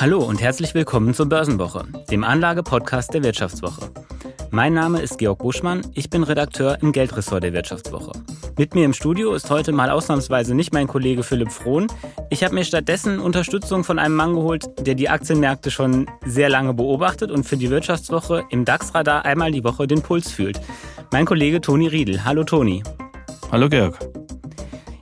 Hallo 0.00 0.20
und 0.20 0.40
herzlich 0.40 0.74
willkommen 0.74 1.12
zur 1.12 1.26
Börsenwoche, 1.26 1.84
dem 2.08 2.22
Anlage-Podcast 2.22 3.12
der 3.14 3.24
Wirtschaftswoche. 3.24 3.90
Mein 4.52 4.72
Name 4.72 5.02
ist 5.02 5.18
Georg 5.18 5.40
Buschmann, 5.40 5.84
ich 5.92 6.08
bin 6.08 6.22
Redakteur 6.22 6.78
im 6.80 6.92
Geldressort 6.92 7.42
der 7.42 7.52
Wirtschaftswoche. 7.52 8.12
Mit 8.56 8.76
mir 8.76 8.84
im 8.84 8.92
Studio 8.92 9.34
ist 9.34 9.50
heute 9.50 9.72
mal 9.72 9.90
ausnahmsweise 9.90 10.54
nicht 10.54 10.72
mein 10.72 10.86
Kollege 10.86 11.24
Philipp 11.24 11.50
Frohn. 11.50 11.88
Ich 12.30 12.44
habe 12.44 12.54
mir 12.54 12.62
stattdessen 12.62 13.18
Unterstützung 13.18 13.82
von 13.82 13.98
einem 13.98 14.14
Mann 14.14 14.36
geholt, 14.36 14.66
der 14.86 14.94
die 14.94 15.08
Aktienmärkte 15.08 15.72
schon 15.72 16.08
sehr 16.24 16.48
lange 16.48 16.74
beobachtet 16.74 17.32
und 17.32 17.42
für 17.42 17.56
die 17.56 17.68
Wirtschaftswoche 17.68 18.44
im 18.50 18.64
DAX-Radar 18.64 19.24
einmal 19.24 19.50
die 19.50 19.64
Woche 19.64 19.88
den 19.88 20.02
Puls 20.02 20.30
fühlt. 20.30 20.60
Mein 21.10 21.26
Kollege 21.26 21.60
Toni 21.60 21.88
Riedel. 21.88 22.24
Hallo 22.24 22.44
Toni. 22.44 22.84
Hallo 23.50 23.68
Georg. 23.68 23.98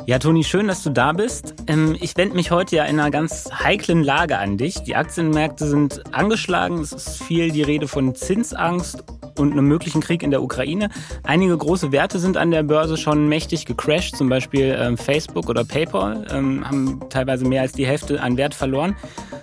Ja, 0.08 0.20
Toni, 0.20 0.44
schön, 0.44 0.68
dass 0.68 0.84
du 0.84 0.90
da 0.90 1.12
bist. 1.12 1.56
Ähm, 1.66 1.96
ich 2.00 2.16
wende 2.16 2.36
mich 2.36 2.52
heute 2.52 2.76
ja 2.76 2.84
in 2.84 3.00
einer 3.00 3.10
ganz 3.10 3.50
heiklen 3.52 4.04
Lage 4.04 4.38
an 4.38 4.56
dich. 4.56 4.84
Die 4.84 4.94
Aktienmärkte 4.94 5.66
sind 5.66 6.14
angeschlagen. 6.14 6.78
Es 6.78 6.92
ist 6.92 7.20
viel 7.24 7.50
die 7.50 7.62
Rede 7.62 7.88
von 7.88 8.14
Zinsangst 8.14 9.02
und 9.36 9.50
einem 9.50 9.66
möglichen 9.66 10.00
Krieg 10.00 10.22
in 10.22 10.30
der 10.30 10.44
Ukraine. 10.44 10.90
Einige 11.24 11.58
große 11.58 11.90
Werte 11.90 12.20
sind 12.20 12.36
an 12.36 12.52
der 12.52 12.62
Börse 12.62 12.96
schon 12.96 13.28
mächtig 13.28 13.66
gecrashed, 13.66 14.16
zum 14.16 14.28
Beispiel 14.28 14.76
ähm, 14.78 14.96
Facebook 14.96 15.48
oder 15.48 15.64
PayPal, 15.64 16.24
ähm, 16.30 16.64
haben 16.64 17.00
teilweise 17.10 17.44
mehr 17.44 17.62
als 17.62 17.72
die 17.72 17.84
Hälfte 17.84 18.22
an 18.22 18.36
Wert 18.36 18.54
verloren. 18.54 18.94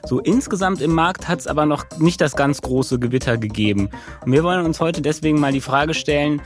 So 0.06 0.22
insgesamt 0.22 0.82
im 0.82 0.94
Markt 0.94 1.28
hat 1.28 1.40
es 1.40 1.48
aber 1.48 1.66
noch 1.66 1.86
nicht 2.00 2.22
das 2.22 2.38
ganz 2.38 2.62
große 2.62 3.00
Gewitter 3.00 3.38
gegeben. 3.38 3.90
Und 4.26 4.32
wir 4.32 4.46
wollen 4.46 4.66
uns 4.66 4.80
heute 4.80 5.02
deswegen 5.02 5.42
mal 5.42 5.52
die 5.52 5.62
Frage 5.62 5.94
stellen, 5.94 6.42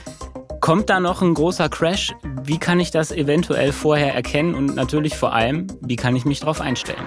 Kommt 0.68 0.90
da 0.90 1.00
noch 1.00 1.22
ein 1.22 1.34
großer 1.34 1.70
Crash? 1.70 2.14
Wie 2.44 2.58
kann 2.58 2.82
ich 2.82 2.92
das 2.92 3.14
eventuell 3.14 3.72
vorher 3.72 4.14
erkennen? 4.14 4.54
Und 4.54 4.76
natürlich 4.76 5.16
vor 5.16 5.32
allem, 5.32 5.68
wie 5.80 5.96
kann 5.96 6.14
ich 6.14 6.26
mich 6.26 6.42
darauf 6.42 6.60
einstellen? 6.60 7.06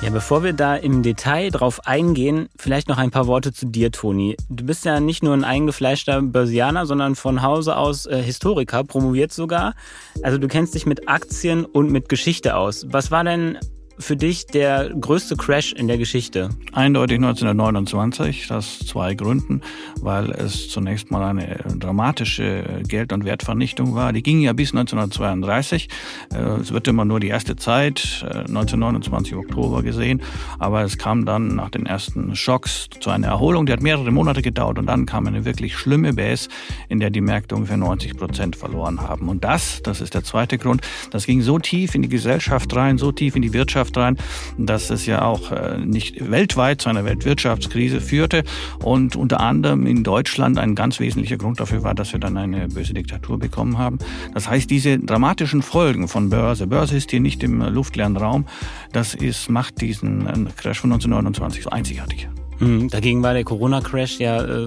Ja, 0.00 0.08
bevor 0.10 0.42
wir 0.42 0.54
da 0.54 0.74
im 0.74 1.02
Detail 1.02 1.50
drauf 1.50 1.86
eingehen, 1.86 2.48
vielleicht 2.56 2.88
noch 2.88 2.96
ein 2.96 3.10
paar 3.10 3.26
Worte 3.26 3.52
zu 3.52 3.66
dir, 3.66 3.92
Toni. 3.92 4.38
Du 4.48 4.64
bist 4.64 4.86
ja 4.86 4.98
nicht 4.98 5.22
nur 5.22 5.34
ein 5.34 5.44
eingefleischter 5.44 6.22
Börsianer, 6.22 6.86
sondern 6.86 7.14
von 7.14 7.42
Hause 7.42 7.76
aus 7.76 8.06
äh, 8.06 8.22
Historiker, 8.22 8.84
promoviert 8.84 9.34
sogar. 9.34 9.74
Also 10.22 10.38
du 10.38 10.48
kennst 10.48 10.74
dich 10.74 10.86
mit 10.86 11.10
Aktien 11.10 11.66
und 11.66 11.90
mit 11.90 12.08
Geschichte 12.08 12.56
aus. 12.56 12.86
Was 12.88 13.10
war 13.10 13.22
denn 13.22 13.58
für 13.98 14.16
dich 14.16 14.46
der 14.46 14.90
größte 15.00 15.36
Crash 15.36 15.72
in 15.72 15.88
der 15.88 15.98
Geschichte? 15.98 16.50
Eindeutig 16.72 17.16
1929, 17.16 18.46
das 18.48 18.80
zwei 18.80 19.14
Gründen, 19.14 19.62
weil 20.00 20.30
es 20.30 20.68
zunächst 20.68 21.10
mal 21.10 21.22
eine 21.22 21.58
dramatische 21.78 22.82
Geld- 22.86 23.12
und 23.12 23.24
Wertvernichtung 23.24 23.94
war. 23.94 24.12
Die 24.12 24.22
ging 24.22 24.40
ja 24.40 24.52
bis 24.52 24.72
1932. 24.72 25.88
Äh, 26.32 26.38
es 26.60 26.72
wird 26.72 26.88
immer 26.88 27.04
nur 27.04 27.20
die 27.20 27.28
erste 27.28 27.56
Zeit, 27.56 28.24
1929 28.24 29.32
äh, 29.32 29.36
Oktober 29.36 29.82
gesehen, 29.82 30.22
aber 30.58 30.82
es 30.82 30.98
kam 30.98 31.24
dann 31.24 31.56
nach 31.56 31.70
den 31.70 31.86
ersten 31.86 32.36
Schocks 32.36 32.88
zu 33.00 33.10
einer 33.10 33.28
Erholung, 33.28 33.66
die 33.66 33.72
hat 33.72 33.82
mehrere 33.82 34.10
Monate 34.10 34.42
gedauert 34.42 34.78
und 34.78 34.86
dann 34.86 35.06
kam 35.06 35.26
eine 35.26 35.44
wirklich 35.44 35.76
schlimme 35.76 36.12
Base, 36.14 36.48
in 36.88 37.00
der 37.00 37.10
die 37.10 37.20
Märkte 37.20 37.54
ungefähr 37.54 37.76
90 37.76 38.16
Prozent 38.16 38.56
verloren 38.56 39.00
haben. 39.00 39.28
Und 39.28 39.44
das, 39.44 39.82
das 39.82 40.00
ist 40.00 40.14
der 40.14 40.24
zweite 40.24 40.58
Grund, 40.58 40.82
das 41.10 41.26
ging 41.26 41.42
so 41.42 41.58
tief 41.58 41.94
in 41.94 42.02
die 42.02 42.08
Gesellschaft 42.08 42.74
rein, 42.76 42.98
so 42.98 43.12
tief 43.12 43.36
in 43.36 43.42
die 43.42 43.52
Wirtschaft 43.52 43.85
Wirtschaft 43.86 43.96
rein, 43.96 44.16
dass 44.58 44.90
es 44.90 45.06
ja 45.06 45.22
auch 45.22 45.52
äh, 45.52 45.78
nicht 45.78 46.30
weltweit 46.30 46.80
zu 46.80 46.88
einer 46.88 47.04
Weltwirtschaftskrise 47.04 48.00
führte 48.00 48.44
und 48.82 49.16
unter 49.16 49.40
anderem 49.40 49.86
in 49.86 50.02
Deutschland 50.02 50.58
ein 50.58 50.74
ganz 50.74 51.00
wesentlicher 51.00 51.36
Grund 51.36 51.60
dafür 51.60 51.82
war, 51.82 51.94
dass 51.94 52.12
wir 52.12 52.20
dann 52.20 52.36
eine 52.36 52.68
böse 52.68 52.94
Diktatur 52.94 53.38
bekommen 53.38 53.78
haben. 53.78 53.98
Das 54.34 54.48
heißt, 54.48 54.70
diese 54.70 54.98
dramatischen 54.98 55.62
Folgen 55.62 56.08
von 56.08 56.30
Börse, 56.30 56.66
Börse 56.66 56.96
ist 56.96 57.10
hier 57.10 57.20
nicht 57.20 57.42
im 57.42 57.60
luftleeren 57.60 58.16
Raum, 58.16 58.46
das 58.92 59.14
ist, 59.14 59.48
macht 59.48 59.80
diesen 59.80 60.26
äh, 60.26 60.50
Crash 60.56 60.80
von 60.80 60.92
1929 60.92 61.64
so 61.64 61.70
einzigartig. 61.70 62.28
Mhm, 62.58 62.88
dagegen 62.88 63.22
war 63.22 63.34
der 63.34 63.44
Corona-Crash 63.44 64.18
ja 64.18 64.42
äh, 64.42 64.66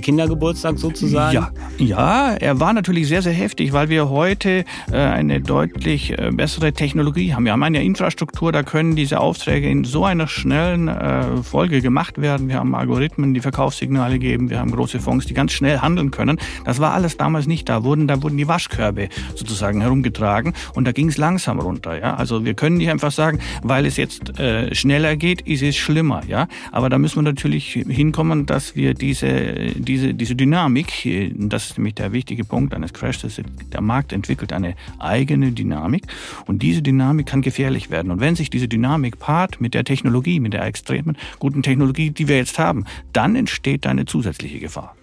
Kindergeburtstag 0.00 0.78
sozusagen. 0.78 1.34
Ja, 1.34 1.50
ja, 1.78 2.34
er 2.34 2.60
war 2.60 2.72
natürlich 2.72 3.08
sehr, 3.08 3.22
sehr 3.22 3.32
heftig, 3.32 3.72
weil 3.72 3.88
wir 3.88 4.08
heute 4.08 4.64
äh, 4.90 4.96
eine 4.96 5.40
deutlich 5.40 6.18
äh, 6.18 6.30
bessere 6.32 6.72
Technologie 6.72 7.34
haben. 7.34 7.44
Wir 7.44 7.52
haben 7.52 7.62
eine 7.62 7.82
Infrastruktur, 7.82 8.52
da 8.52 8.62
können 8.62 8.96
diese 8.96 9.20
Aufträge 9.20 9.68
in 9.68 9.84
so 9.84 10.04
einer 10.04 10.26
schnellen 10.26 10.88
äh, 10.88 11.42
Folge 11.42 11.82
gemacht 11.82 12.20
werden. 12.20 12.48
Wir 12.48 12.56
haben 12.56 12.74
Algorithmen, 12.74 13.34
die 13.34 13.40
Verkaufssignale 13.40 14.18
geben. 14.18 14.50
Wir 14.50 14.60
haben 14.60 14.70
große 14.70 15.00
Fonds, 15.00 15.26
die 15.26 15.34
ganz 15.34 15.52
schnell 15.52 15.78
handeln 15.78 16.10
können. 16.10 16.38
Das 16.64 16.80
war 16.80 16.92
alles 16.92 17.16
damals 17.16 17.46
nicht 17.46 17.68
da. 17.68 17.84
Wurden, 17.84 18.08
da 18.08 18.22
wurden 18.22 18.36
die 18.36 18.48
Waschkörbe 18.48 19.08
sozusagen 19.34 19.80
herumgetragen 19.80 20.54
und 20.74 20.86
da 20.86 20.92
ging 20.92 21.08
es 21.08 21.16
langsam 21.16 21.60
runter. 21.60 21.98
Ja? 21.98 22.14
Also 22.14 22.44
wir 22.44 22.54
können 22.54 22.78
nicht 22.78 22.90
einfach 22.90 23.12
sagen, 23.12 23.38
weil 23.62 23.86
es 23.86 23.96
jetzt 23.96 24.38
äh, 24.38 24.74
schneller 24.74 25.16
geht, 25.16 25.42
ist 25.42 25.62
es 25.62 25.76
schlimmer. 25.76 26.22
Ja? 26.26 26.48
Aber 26.72 26.88
da 26.88 26.98
müssen 26.98 27.17
wir 27.18 27.22
natürlich 27.22 27.72
hinkommen, 27.72 28.46
dass 28.46 28.76
wir 28.76 28.94
diese, 28.94 29.72
diese, 29.76 30.14
diese 30.14 30.34
Dynamik, 30.34 31.08
das 31.34 31.70
ist 31.70 31.78
nämlich 31.78 31.94
der 31.94 32.12
wichtige 32.12 32.44
Punkt 32.44 32.74
eines 32.74 32.92
Crashes, 32.92 33.40
der 33.72 33.80
Markt 33.80 34.12
entwickelt 34.12 34.52
eine 34.52 34.74
eigene 34.98 35.52
Dynamik 35.52 36.06
und 36.46 36.62
diese 36.62 36.82
Dynamik 36.82 37.26
kann 37.26 37.42
gefährlich 37.42 37.90
werden. 37.90 38.10
Und 38.10 38.20
wenn 38.20 38.36
sich 38.36 38.50
diese 38.50 38.68
Dynamik 38.68 39.18
paart 39.18 39.60
mit 39.60 39.74
der 39.74 39.84
Technologie, 39.84 40.40
mit 40.40 40.52
der 40.52 40.64
extremen 40.64 41.16
guten 41.38 41.62
Technologie, 41.62 42.10
die 42.10 42.28
wir 42.28 42.36
jetzt 42.36 42.58
haben, 42.58 42.84
dann 43.12 43.36
entsteht 43.36 43.86
eine 43.86 44.06
zusätzliche 44.06 44.58
Gefahr. 44.58 44.94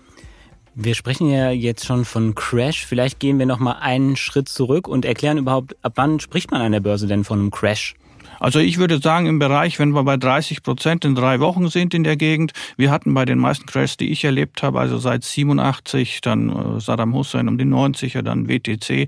Wir 0.78 0.94
sprechen 0.94 1.30
ja 1.30 1.52
jetzt 1.52 1.86
schon 1.86 2.04
von 2.04 2.36
Crash. 2.36 2.86
Vielleicht 2.86 3.20
gehen 3.20 3.40
wir 3.40 3.46
noch 3.46 3.60
mal 3.60 3.78
einen 3.80 4.18
Schritt 4.18 4.50
zurück 4.50 4.90
und 4.90 5.06
erklären 5.06 5.38
überhaupt, 5.38 5.78
ab 5.82 5.94
wann 5.96 6.20
spricht 6.20 6.52
man 6.52 6.62
an 6.62 6.74
der 6.74 6.82
Börse 6.82 7.08
denn 7.08 7.24
von 7.24 7.40
einem 7.40 7.52
Crash? 7.52 7.96
Also 8.40 8.60
ich 8.60 8.78
würde 8.78 9.00
sagen, 9.00 9.26
im 9.26 9.40
Bereich, 9.40 9.80
wenn 9.80 9.92
wir 9.92 10.04
bei 10.04 10.18
30 10.18 10.64
Prozent 10.64 11.06
in 11.06 11.16
drei 11.16 11.40
Wochen 11.40 11.68
sind 11.70 11.94
in 11.94 12.04
der 12.04 12.18
Gegend, 12.18 12.54
wir 12.78 12.92
hatten 12.92 13.14
bei 13.14 13.26
den 13.26 13.40
meisten 13.40 13.66
Crashs, 13.66 13.98
die 13.98 14.12
ich 14.12 14.24
erlebt 14.24 14.64
habe, 14.64 14.80
also 14.80 14.98
seit 14.98 15.24
87, 15.24 16.22
dann 16.22 16.50
äh, 16.50 16.80
Saddam 16.80 17.14
Hussein 17.14 17.48
um 17.48 17.58
die 17.58 17.66
90er, 17.66 18.22
dann 18.22 18.48
WTC 18.48 18.90
äh, 18.90 19.08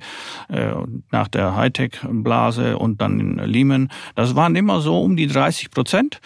nach 1.12 1.28
der 1.28 1.56
Hightech-Blase 1.56 2.78
und 2.78 3.02
dann 3.02 3.20
in 3.20 3.38
Lehman. 3.40 3.90
Das 4.16 4.36
waren 4.36 4.56
immer 4.56 4.82
so 4.82 5.02
um 5.02 5.16
die 5.16 5.28
30 5.28 5.72
Prozent. 5.72 6.20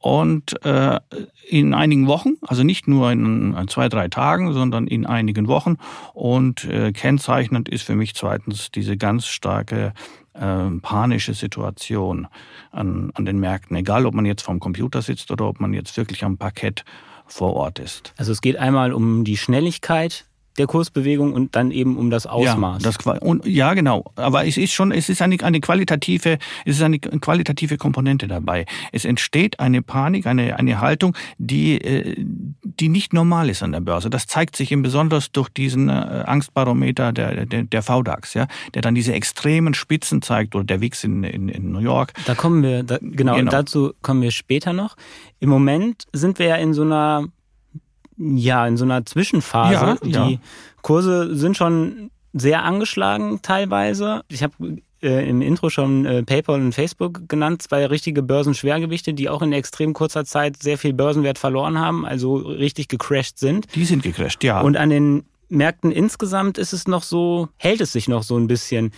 Und 0.00 0.64
äh, 0.64 1.00
in 1.48 1.74
einigen 1.74 2.06
Wochen, 2.06 2.34
also 2.46 2.62
nicht 2.62 2.86
nur 2.86 3.10
in 3.10 3.56
zwei, 3.68 3.88
drei 3.88 4.06
Tagen, 4.08 4.52
sondern 4.52 4.86
in 4.86 5.06
einigen 5.06 5.48
Wochen. 5.48 5.76
Und 6.14 6.64
äh, 6.64 6.92
kennzeichnend 6.92 7.68
ist 7.68 7.82
für 7.82 7.96
mich 7.96 8.14
zweitens 8.14 8.70
diese 8.70 8.96
ganz 8.96 9.26
starke 9.26 9.92
äh, 10.40 10.80
panische 10.80 11.34
Situation 11.34 12.26
an, 12.70 13.10
an 13.14 13.24
den 13.24 13.38
Märkten, 13.38 13.76
egal 13.76 14.06
ob 14.06 14.14
man 14.14 14.26
jetzt 14.26 14.42
vom 14.42 14.60
Computer 14.60 15.02
sitzt 15.02 15.30
oder 15.30 15.46
ob 15.46 15.60
man 15.60 15.72
jetzt 15.72 15.96
wirklich 15.96 16.24
am 16.24 16.38
Parkett 16.38 16.84
vor 17.26 17.54
Ort 17.54 17.78
ist. 17.78 18.14
Also 18.16 18.32
es 18.32 18.40
geht 18.40 18.56
einmal 18.56 18.92
um 18.92 19.24
die 19.24 19.36
Schnelligkeit 19.36 20.24
der 20.58 20.66
Kursbewegung 20.66 21.32
und 21.32 21.56
dann 21.56 21.70
eben 21.70 21.96
um 21.96 22.10
das 22.10 22.26
Ausmaß. 22.26 22.82
Ja, 22.82 22.90
das, 22.90 23.20
und, 23.20 23.46
ja 23.46 23.74
genau. 23.74 24.12
Aber 24.16 24.46
es 24.46 24.56
ist 24.56 24.72
schon, 24.72 24.92
es 24.92 25.08
ist 25.08 25.22
eine, 25.22 25.36
eine 25.42 25.60
qualitative, 25.60 26.38
es 26.64 26.76
ist 26.76 26.82
eine 26.82 26.98
qualitative 26.98 27.76
Komponente 27.76 28.28
dabei. 28.28 28.66
Es 28.92 29.04
entsteht 29.04 29.60
eine 29.60 29.82
Panik, 29.82 30.26
eine, 30.26 30.58
eine 30.58 30.80
Haltung, 30.80 31.16
die, 31.38 31.80
äh, 31.80 32.16
die 32.80 32.88
nicht 32.88 33.12
normal 33.12 33.50
ist 33.50 33.62
an 33.62 33.72
der 33.72 33.80
Börse. 33.80 34.10
Das 34.10 34.26
zeigt 34.26 34.56
sich 34.56 34.72
eben 34.72 34.82
besonders 34.82 35.32
durch 35.32 35.48
diesen 35.48 35.88
äh, 35.88 36.24
Angstbarometer 36.26 37.12
der, 37.12 37.46
der, 37.46 37.64
der 37.64 37.82
VDAX, 37.82 38.34
ja, 38.34 38.46
der 38.74 38.82
dann 38.82 38.94
diese 38.94 39.12
extremen 39.12 39.74
Spitzen 39.74 40.22
zeigt 40.22 40.54
oder 40.54 40.64
der 40.64 40.80
WIX 40.80 41.04
in, 41.04 41.24
in, 41.24 41.48
in 41.48 41.72
New 41.72 41.80
York. 41.80 42.12
Da 42.26 42.34
kommen 42.34 42.62
wir, 42.62 42.82
da, 42.82 42.98
genau, 43.00 43.36
genau, 43.36 43.50
dazu 43.50 43.92
kommen 44.02 44.22
wir 44.22 44.30
später 44.30 44.72
noch. 44.72 44.96
Im 45.40 45.48
Moment 45.48 46.06
sind 46.12 46.38
wir 46.38 46.46
ja 46.46 46.56
in 46.56 46.74
so 46.74 46.82
einer 46.82 47.24
ja, 48.18 48.66
in 48.66 48.76
so 48.76 48.84
einer 48.84 49.06
Zwischenphase. 49.06 49.72
Ja, 49.72 49.96
die 50.02 50.32
ja. 50.34 50.40
Kurse 50.82 51.36
sind 51.36 51.56
schon 51.56 52.10
sehr 52.32 52.64
angeschlagen 52.64 53.40
teilweise. 53.42 54.22
Ich 54.28 54.42
habe 54.42 54.78
äh, 55.02 55.28
im 55.28 55.42
Intro 55.42 55.70
schon 55.70 56.04
äh, 56.06 56.22
PayPal 56.22 56.60
und 56.60 56.72
Facebook 56.72 57.28
genannt, 57.28 57.62
zwei 57.62 57.86
richtige 57.86 58.22
Börsenschwergewichte, 58.22 59.14
die 59.14 59.28
auch 59.28 59.42
in 59.42 59.52
extrem 59.52 59.92
kurzer 59.92 60.24
Zeit 60.24 60.62
sehr 60.62 60.78
viel 60.78 60.92
Börsenwert 60.92 61.38
verloren 61.38 61.78
haben, 61.78 62.04
also 62.04 62.36
richtig 62.36 62.88
gecrashed 62.88 63.38
sind. 63.38 63.66
Die 63.74 63.84
sind 63.84 64.02
gecrashed, 64.02 64.42
ja. 64.44 64.60
Und 64.60 64.76
an 64.76 64.90
den 64.90 65.24
Märkten 65.48 65.90
insgesamt 65.90 66.58
ist 66.58 66.72
es 66.72 66.86
noch 66.86 67.02
so, 67.02 67.48
hält 67.56 67.80
es 67.80 67.92
sich 67.92 68.08
noch 68.08 68.22
so 68.22 68.36
ein 68.36 68.46
bisschen. 68.46 68.92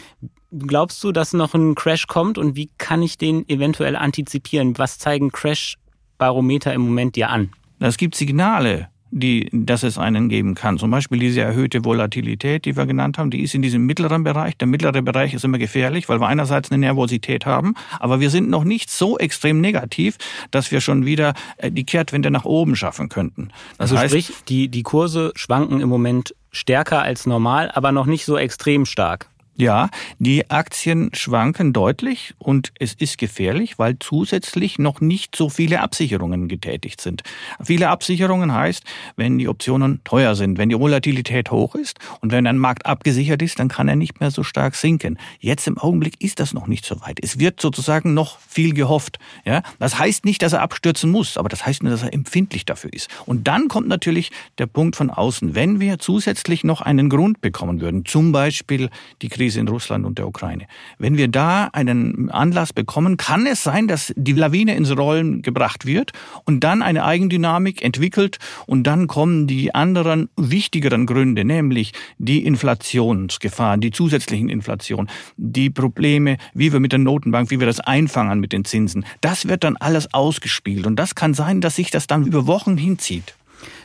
Glaubst 0.53 1.03
du, 1.05 1.13
dass 1.13 1.33
noch 1.33 1.55
ein 1.55 1.75
Crash 1.77 2.07
kommt 2.07 2.37
und 2.37 2.57
wie 2.57 2.71
kann 2.79 3.03
ich 3.03 3.19
den 3.19 3.49
eventuell 3.49 3.95
antizipieren? 3.95 4.77
Was 4.79 4.99
zeigen 4.99 5.31
Crash-Barometer 5.31 6.75
im 6.75 6.81
Moment 6.83 7.15
dir 7.15 7.31
an? 7.31 7.51
Es 7.79 7.97
gibt 7.97 8.17
Signale 8.17 8.89
die, 9.11 9.49
dass 9.53 9.83
es 9.83 9.99
einen 9.99 10.29
geben 10.29 10.55
kann. 10.55 10.79
Zum 10.79 10.91
Beispiel 10.91 11.19
diese 11.19 11.41
erhöhte 11.41 11.85
Volatilität, 11.85 12.65
die 12.65 12.77
wir 12.77 12.87
genannt 12.87 13.19
haben, 13.19 13.31
die 13.31 13.43
ist 13.43 13.55
in 13.55 13.63
diesem 13.63 13.87
mittleren 13.87 14.25
Bereich. 14.25 14.57
Der 14.57 14.69
mittlere 14.69 15.03
Bereich 15.03 15.35
ist 15.35 15.45
immer 15.45 15.59
gefährlich, 15.59 16.09
weil 16.09 16.21
wir 16.21 16.29
einerseits 16.29 16.71
eine 16.71 16.79
Nervosität 16.79 17.47
haben, 17.47 17.75
aber 17.99 18.21
wir 18.21 18.31
sind 18.31 18.49
noch 18.49 18.65
nicht 18.65 18.91
so 18.91 19.19
extrem 19.19 19.61
negativ, 19.61 20.17
dass 20.51 20.71
wir 20.71 20.81
schon 20.81 21.07
wieder 21.07 21.35
äh, 21.57 21.71
die 21.71 21.85
Kehrtwende 21.85 22.31
nach 22.31 22.45
oben 22.45 22.77
schaffen 22.77 23.09
könnten. 23.09 23.49
Das 23.79 23.91
also 23.91 23.99
heißt, 23.99 24.11
sprich, 24.11 24.33
die, 24.49 24.69
die 24.69 24.83
Kurse 24.83 25.33
schwanken 25.35 25.81
im 25.81 25.89
Moment 25.89 26.35
stärker 26.53 27.03
als 27.03 27.27
normal, 27.27 27.71
aber 27.73 27.93
noch 27.93 28.07
nicht 28.07 28.25
so 28.25 28.37
extrem 28.37 28.87
stark. 28.87 29.30
Ja, 29.61 29.91
die 30.19 30.51
Aktien 30.51 31.11
schwanken 31.13 31.75
deutlich 31.75 32.33
und 32.39 32.73
es 32.79 32.95
ist 32.95 33.19
gefährlich, 33.19 33.79
weil 33.79 33.99
zusätzlich 33.99 34.79
noch 34.79 35.03
nicht 35.03 35.37
so 35.37 35.51
viele 35.51 35.83
Absicherungen 35.83 36.49
getätigt 36.49 37.03
sind. 37.03 37.25
Viele 37.63 37.91
Absicherungen 37.91 38.55
heißt, 38.55 38.85
wenn 39.17 39.37
die 39.37 39.49
Optionen 39.49 40.01
teuer 40.05 40.35
sind, 40.35 40.57
wenn 40.57 40.71
die 40.71 40.81
Volatilität 40.81 41.51
hoch 41.51 41.75
ist 41.75 41.99
und 42.23 42.33
wenn 42.33 42.47
ein 42.47 42.57
Markt 42.57 42.87
abgesichert 42.87 43.43
ist, 43.43 43.59
dann 43.59 43.69
kann 43.69 43.87
er 43.87 43.97
nicht 43.97 44.19
mehr 44.19 44.31
so 44.31 44.45
stark 44.45 44.75
sinken. 44.75 45.19
Jetzt 45.41 45.67
im 45.67 45.77
Augenblick 45.77 46.15
ist 46.23 46.41
das 46.41 46.55
noch 46.55 46.67
nicht 46.67 46.87
so 46.87 46.99
weit. 47.03 47.19
Es 47.23 47.39
wird 47.39 47.61
sozusagen 47.61 48.15
noch 48.15 48.39
viel 48.39 48.73
gehofft. 48.73 49.19
Ja, 49.45 49.61
das 49.79 49.99
heißt 49.99 50.25
nicht, 50.25 50.41
dass 50.41 50.55
er 50.55 50.63
abstürzen 50.63 51.11
muss, 51.11 51.37
aber 51.37 51.51
das 51.51 51.67
heißt 51.67 51.83
nur, 51.83 51.93
dass 51.93 52.03
er 52.03 52.15
empfindlich 52.15 52.65
dafür 52.65 52.95
ist. 52.95 53.11
Und 53.27 53.47
dann 53.47 53.69
kommt 53.69 53.89
natürlich 53.89 54.31
der 54.57 54.69
Punkt 54.69 54.97
von 54.97 55.11
außen. 55.11 55.55
Wenn 55.55 55.81
wir 55.81 55.99
zusätzlich 55.99 56.65
noch 56.65 56.81
einen 56.81 57.11
Grund 57.11 57.43
bekommen 57.43 57.83
würden, 57.83 58.07
zum 58.07 58.33
Beispiel 58.33 58.89
die 59.21 59.29
Krise 59.29 59.50
Krise 59.51 59.61
in 59.61 59.69
Russland 59.69 60.07
und 60.07 60.19
der 60.19 60.29
Ukraine. 60.29 60.67
Wenn 60.99 61.17
wir 61.17 61.27
da 61.27 61.65
einen 61.73 62.31
Anlass 62.31 62.73
bekommen, 62.73 63.17
kann 63.17 63.47
es 63.47 63.65
sein, 63.65 63.89
dass 63.89 64.13
die 64.17 64.33
Lawine 64.33 64.77
ins 64.77 64.97
Rollen 64.97 65.43
gebracht 65.43 65.87
wird 65.87 66.13
und 66.45 66.63
dann 66.63 66.83
eine 66.83 67.05
Eigendynamik 67.05 67.83
entwickelt 67.83 68.39
und 68.67 68.85
dann 68.85 69.09
kommen 69.09 69.49
die 69.49 69.75
anderen 69.75 70.29
wichtigeren 70.37 71.05
Gründe, 71.07 71.45
nämlich 71.45 71.93
die 72.19 72.45
Inflationsgefahren, 72.45 73.81
die 73.81 73.91
zusätzlichen 73.91 74.49
Inflation, 74.49 75.09
die 75.37 75.69
Probleme, 75.69 76.37
wie 76.55 76.73
wir 76.73 76.79
mit 76.79 76.93
der 76.93 77.01
Notenbank, 77.01 77.51
wie 77.51 77.59
wir 77.59 77.67
das 77.67 77.81
einfangen 77.81 78.39
mit 78.39 78.53
den 78.53 78.65
Zinsen. 78.65 79.05
Das 79.21 79.49
wird 79.49 79.65
dann 79.65 79.77
alles 79.77 80.15
ausgespielt 80.15 80.87
und 80.87 80.95
das 80.95 81.17
kann 81.17 81.35
sein, 81.35 81.61
dass 81.61 81.75
sich 81.75 81.91
das 81.91 82.07
dann 82.07 82.25
über 82.25 82.47
Wochen 82.47 82.77
hinzieht. 82.77 83.35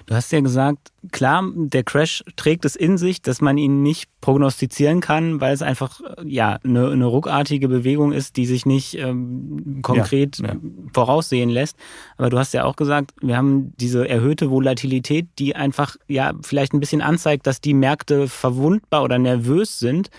Du 0.05 0.13
hast 0.13 0.31
ja 0.31 0.39
gesagt, 0.39 0.91
klar, 1.11 1.43
der 1.55 1.83
Crash 1.83 2.23
trägt 2.35 2.63
es 2.65 2.75
in 2.75 2.97
sich, 2.99 3.23
dass 3.23 3.41
man 3.41 3.57
ihn 3.57 3.81
nicht 3.81 4.09
prognostizieren 4.21 5.01
kann, 5.01 5.41
weil 5.41 5.53
es 5.53 5.63
einfach 5.63 5.99
ja 6.23 6.59
eine, 6.63 6.89
eine 6.89 7.05
ruckartige 7.05 7.67
Bewegung 7.67 8.11
ist, 8.11 8.37
die 8.37 8.45
sich 8.45 8.67
nicht 8.67 8.95
ähm, 8.99 9.79
konkret 9.81 10.37
ja, 10.37 10.49
ja. 10.49 10.55
voraussehen 10.93 11.49
lässt. 11.49 11.77
Aber 12.17 12.29
du 12.29 12.37
hast 12.37 12.53
ja 12.53 12.65
auch 12.65 12.75
gesagt, 12.75 13.13
wir 13.21 13.35
haben 13.35 13.73
diese 13.77 14.07
erhöhte 14.07 14.51
Volatilität, 14.51 15.27
die 15.39 15.55
einfach 15.55 15.95
ja 16.07 16.33
vielleicht 16.43 16.73
ein 16.73 16.79
bisschen 16.79 17.01
anzeigt, 17.01 17.47
dass 17.47 17.59
die 17.59 17.73
Märkte 17.73 18.27
verwundbar 18.27 19.03
oder 19.03 19.17
nervös 19.17 19.79
sind. 19.79 20.11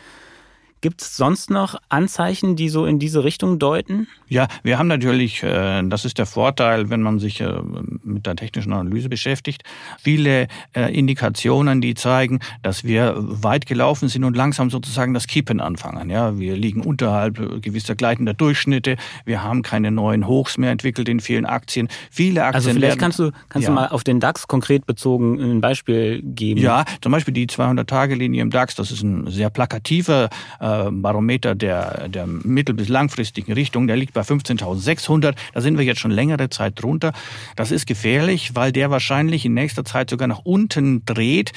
Gibt 0.86 1.02
es 1.02 1.16
sonst 1.16 1.50
noch 1.50 1.74
Anzeichen, 1.88 2.54
die 2.54 2.68
so 2.68 2.86
in 2.86 3.00
diese 3.00 3.24
Richtung 3.24 3.58
deuten? 3.58 4.06
Ja, 4.28 4.46
wir 4.62 4.78
haben 4.78 4.86
natürlich, 4.86 5.42
äh, 5.42 5.82
das 5.82 6.04
ist 6.04 6.16
der 6.16 6.26
Vorteil, 6.26 6.90
wenn 6.90 7.02
man 7.02 7.18
sich 7.18 7.40
äh, 7.40 7.60
mit 8.04 8.24
der 8.24 8.36
technischen 8.36 8.72
Analyse 8.72 9.08
beschäftigt, 9.08 9.64
viele 10.00 10.46
äh, 10.76 10.96
Indikationen, 10.96 11.80
die 11.80 11.94
zeigen, 11.94 12.38
dass 12.62 12.84
wir 12.84 13.14
weit 13.16 13.66
gelaufen 13.66 14.08
sind 14.08 14.22
und 14.22 14.36
langsam 14.36 14.70
sozusagen 14.70 15.12
das 15.12 15.26
Kippen 15.26 15.60
anfangen. 15.60 16.08
Ja, 16.08 16.38
wir 16.38 16.56
liegen 16.56 16.82
unterhalb 16.82 17.62
gewisser 17.62 17.96
gleitender 17.96 18.32
Durchschnitte. 18.34 18.96
Wir 19.24 19.42
haben 19.42 19.62
keine 19.62 19.90
neuen 19.90 20.28
Hochs 20.28 20.56
mehr 20.56 20.70
entwickelt 20.70 21.08
in 21.08 21.18
vielen 21.18 21.46
Aktien. 21.46 21.88
Viele 22.12 22.44
Aktien. 22.44 22.54
Also 22.54 22.70
vielleicht 22.70 23.00
kannst 23.00 23.18
du 23.18 23.32
kannst 23.48 23.66
ja. 23.66 23.74
du 23.74 23.80
mal 23.80 23.88
auf 23.88 24.04
den 24.04 24.20
DAX 24.20 24.46
konkret 24.46 24.86
bezogen 24.86 25.40
ein 25.40 25.60
Beispiel 25.60 26.22
geben. 26.22 26.60
Ja, 26.60 26.84
zum 27.00 27.10
Beispiel 27.10 27.34
die 27.34 27.48
200-Tage-Linie 27.48 28.42
im 28.42 28.50
DAX. 28.50 28.76
Das 28.76 28.92
ist 28.92 29.02
ein 29.02 29.28
sehr 29.28 29.50
plakativer 29.50 30.28
äh, 30.60 30.75
Barometer 30.90 31.54
der, 31.54 32.08
der 32.08 32.26
mittel- 32.26 32.74
bis 32.74 32.88
langfristigen 32.88 33.52
Richtung, 33.52 33.86
der 33.86 33.96
liegt 33.96 34.14
bei 34.14 34.22
15.600. 34.22 35.34
Da 35.54 35.60
sind 35.60 35.78
wir 35.78 35.84
jetzt 35.84 36.00
schon 36.00 36.10
längere 36.10 36.50
Zeit 36.50 36.82
drunter. 36.82 37.12
Das 37.56 37.70
ist 37.70 37.86
gefährlich, 37.86 38.54
weil 38.54 38.72
der 38.72 38.90
wahrscheinlich 38.90 39.44
in 39.44 39.54
nächster 39.54 39.84
Zeit 39.84 40.10
sogar 40.10 40.28
nach 40.28 40.40
unten 40.44 41.04
dreht. 41.04 41.52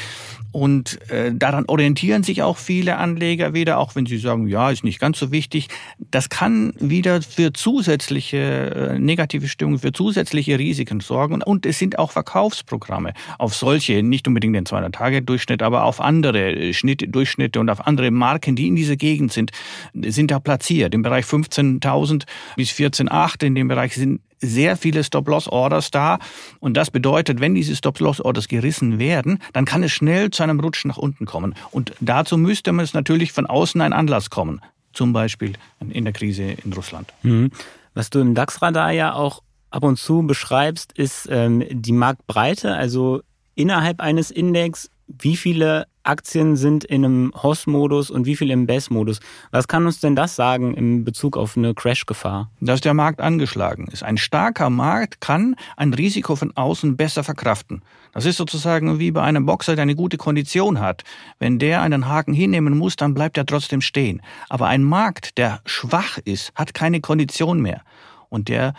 Und 0.52 1.00
äh, 1.12 1.32
daran 1.34 1.66
orientieren 1.68 2.24
sich 2.24 2.42
auch 2.42 2.58
viele 2.58 2.98
Anleger 2.98 3.54
wieder, 3.54 3.78
auch 3.78 3.96
wenn 3.96 4.08
sie 4.08 4.18
sagen, 4.18 4.48
ja, 4.48 4.72
ist 4.72 4.84
nicht 4.84 5.00
ganz 5.00 5.20
so 5.20 5.32
wichtig. 5.32 5.68
Das 6.00 6.30
kann 6.30 6.74
wieder 6.80 7.22
für 7.22 7.54
zusätzliche 7.54 8.38
äh, 8.38 9.00
negative 9.00 9.48
Stimmung, 9.48 9.78
für 9.78 9.92
zusätzliche 9.92 10.58
Risiken 10.58 11.02
sorgen. 11.02 11.44
Und 11.44 11.68
es 11.68 11.78
sind 11.78 12.00
auch 12.00 12.12
Verkaufsprogramme 12.12 13.14
auf 13.38 13.54
solche, 13.54 14.02
nicht 14.02 14.28
unbedingt 14.28 14.56
den 14.56 14.66
200-Tage-Durchschnitt, 14.66 15.62
aber 15.62 15.84
auf 15.84 16.02
andere 16.02 16.74
Schnitte, 16.74 17.08
Durchschnitte 17.08 17.60
und 17.60 17.70
auf 17.70 17.86
andere 17.86 18.10
Marken, 18.10 18.56
die 18.56 18.68
in 18.68 18.76
diese 18.76 18.98
Gegend 18.98 19.09
sind, 19.30 19.52
sind 19.94 20.32
da 20.32 20.40
platziert. 20.40 20.94
Im 20.94 21.02
Bereich 21.02 21.26
15.000 21.26 22.24
bis 22.56 22.70
14.8 22.72 23.46
in 23.46 23.56
dem 23.56 23.68
Bereich 23.68 23.96
sind 23.96 24.22
sehr 24.40 24.78
viele 24.78 25.04
Stop-Loss-Orders 25.04 25.92
da. 25.92 26.20
Und 26.60 26.76
das 26.76 26.92
bedeutet, 26.92 27.42
wenn 27.42 27.56
diese 27.56 27.76
Stop-Loss-Orders 27.76 28.48
gerissen 28.48 29.00
werden, 29.00 29.40
dann 29.54 29.66
kann 29.66 29.84
es 29.84 29.92
schnell 29.92 30.32
zu 30.32 30.44
einem 30.44 30.60
Rutsch 30.60 30.86
nach 30.86 30.98
unten 30.98 31.26
kommen. 31.26 31.56
Und 31.72 31.94
dazu 32.00 32.38
müsste 32.38 32.72
man 32.72 32.86
es 32.86 32.94
natürlich 32.94 33.32
von 33.32 33.46
außen 33.46 33.82
ein 33.82 33.94
Anlass 33.94 34.30
kommen. 34.30 34.62
Zum 34.94 35.14
Beispiel 35.14 35.54
in 35.90 36.04
der 36.04 36.14
Krise 36.14 36.44
in 36.44 36.74
Russland. 36.74 37.14
Mhm. 37.24 37.52
Was 37.94 38.10
du 38.10 38.20
im 38.20 38.34
DAX-Radar 38.34 38.92
ja 38.92 39.14
auch 39.14 39.42
ab 39.72 39.84
und 39.84 39.98
zu 39.98 40.24
beschreibst, 40.24 40.94
ist 40.98 41.28
ähm, 41.30 41.64
die 41.70 41.92
Marktbreite, 41.92 42.76
also 42.76 43.22
innerhalb 43.56 44.00
eines 44.00 44.32
Index, 44.32 44.90
wie 45.08 45.36
viele 45.36 45.86
Aktien 46.04 46.56
sind 46.56 46.84
in 46.84 47.04
einem 47.04 47.34
HOS-Modus 47.36 48.10
und 48.10 48.26
wie 48.26 48.36
viel 48.36 48.52
im 48.52 48.66
BES-Modus. 48.66 49.20
Was 49.52 49.68
kann 49.68 49.86
uns 49.86 50.00
denn 50.00 50.16
das 50.16 50.36
sagen 50.36 50.74
in 50.74 51.04
Bezug 51.04 51.38
auf 51.38 51.58
eine 51.58 51.74
Crash-Gefahr? 51.74 52.50
Dass 52.62 52.82
der 52.82 52.94
Markt 52.94 53.22
angeschlagen 53.22 53.88
ist. 53.88 54.04
Ein 54.04 54.18
starker 54.18 54.70
Markt 54.70 55.22
kann 55.22 55.56
ein 55.78 55.94
Risiko 55.94 56.36
von 56.36 56.56
außen 56.56 56.98
besser 56.98 57.24
verkraften. 57.24 57.82
Das 58.14 58.26
ist 58.26 58.38
sozusagen 58.38 59.00
wie 59.00 59.12
bei 59.12 59.22
einem 59.22 59.46
Boxer, 59.46 59.76
der 59.76 59.84
eine 59.84 59.96
gute 59.96 60.18
Kondition 60.18 60.80
hat. 60.80 61.04
Wenn 61.38 61.60
der 61.60 61.82
einen 61.82 62.08
Haken 62.08 62.34
hinnehmen 62.34 62.78
muss, 62.78 62.96
dann 62.96 63.14
bleibt 63.14 63.38
er 63.38 63.46
trotzdem 63.46 63.82
stehen. 63.82 64.22
Aber 64.48 64.68
ein 64.68 64.84
Markt, 64.84 65.38
der 65.38 65.62
schwach 65.66 66.18
ist, 66.24 66.52
hat 66.56 66.74
keine 66.74 67.02
Kondition 67.02 67.62
mehr. 67.62 67.82
Und 68.30 68.48
der 68.48 68.74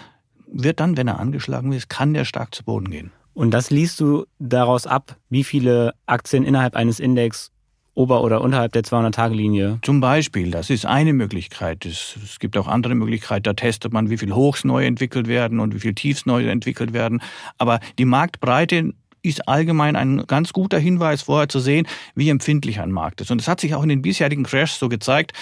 wird 0.52 0.80
dann, 0.80 0.96
wenn 0.96 1.08
er 1.08 1.20
angeschlagen 1.20 1.72
ist, 1.72 1.88
kann 1.88 2.14
der 2.14 2.24
stark 2.24 2.54
zu 2.54 2.64
Boden 2.64 2.90
gehen. 2.90 3.12
Und 3.40 3.52
das 3.52 3.70
liest 3.70 3.98
du 4.00 4.26
daraus 4.38 4.86
ab, 4.86 5.16
wie 5.30 5.44
viele 5.44 5.94
Aktien 6.04 6.44
innerhalb 6.44 6.76
eines 6.76 7.00
Index 7.00 7.50
ober- 7.94 8.22
oder 8.22 8.42
unterhalb 8.42 8.72
der 8.72 8.82
200-Tage-Linie? 8.82 9.78
Zum 9.80 10.02
Beispiel, 10.02 10.50
das 10.50 10.68
ist 10.68 10.84
eine 10.84 11.14
Möglichkeit. 11.14 11.86
Es, 11.86 12.18
es, 12.22 12.38
gibt 12.38 12.58
auch 12.58 12.68
andere 12.68 12.94
Möglichkeiten. 12.94 13.44
Da 13.44 13.54
testet 13.54 13.94
man, 13.94 14.10
wie 14.10 14.18
viel 14.18 14.34
Hochs 14.34 14.64
neu 14.64 14.84
entwickelt 14.84 15.26
werden 15.26 15.58
und 15.58 15.74
wie 15.74 15.80
viel 15.80 15.94
Tiefs 15.94 16.26
neu 16.26 16.46
entwickelt 16.46 16.92
werden. 16.92 17.22
Aber 17.56 17.80
die 17.98 18.04
Marktbreite 18.04 18.92
ist 19.22 19.48
allgemein 19.48 19.96
ein 19.96 20.24
ganz 20.26 20.52
guter 20.52 20.78
Hinweis, 20.78 21.22
vorher 21.22 21.48
zu 21.48 21.60
sehen, 21.60 21.86
wie 22.14 22.28
empfindlich 22.28 22.80
ein 22.80 22.92
Markt 22.92 23.20
ist. 23.20 23.30
Und 23.30 23.40
es 23.40 23.48
hat 23.48 23.60
sich 23.60 23.74
auch 23.74 23.82
in 23.82 23.88
den 23.88 24.02
bisherigen 24.02 24.44
Crashs 24.44 24.78
so 24.78 24.88
gezeigt, 24.88 25.32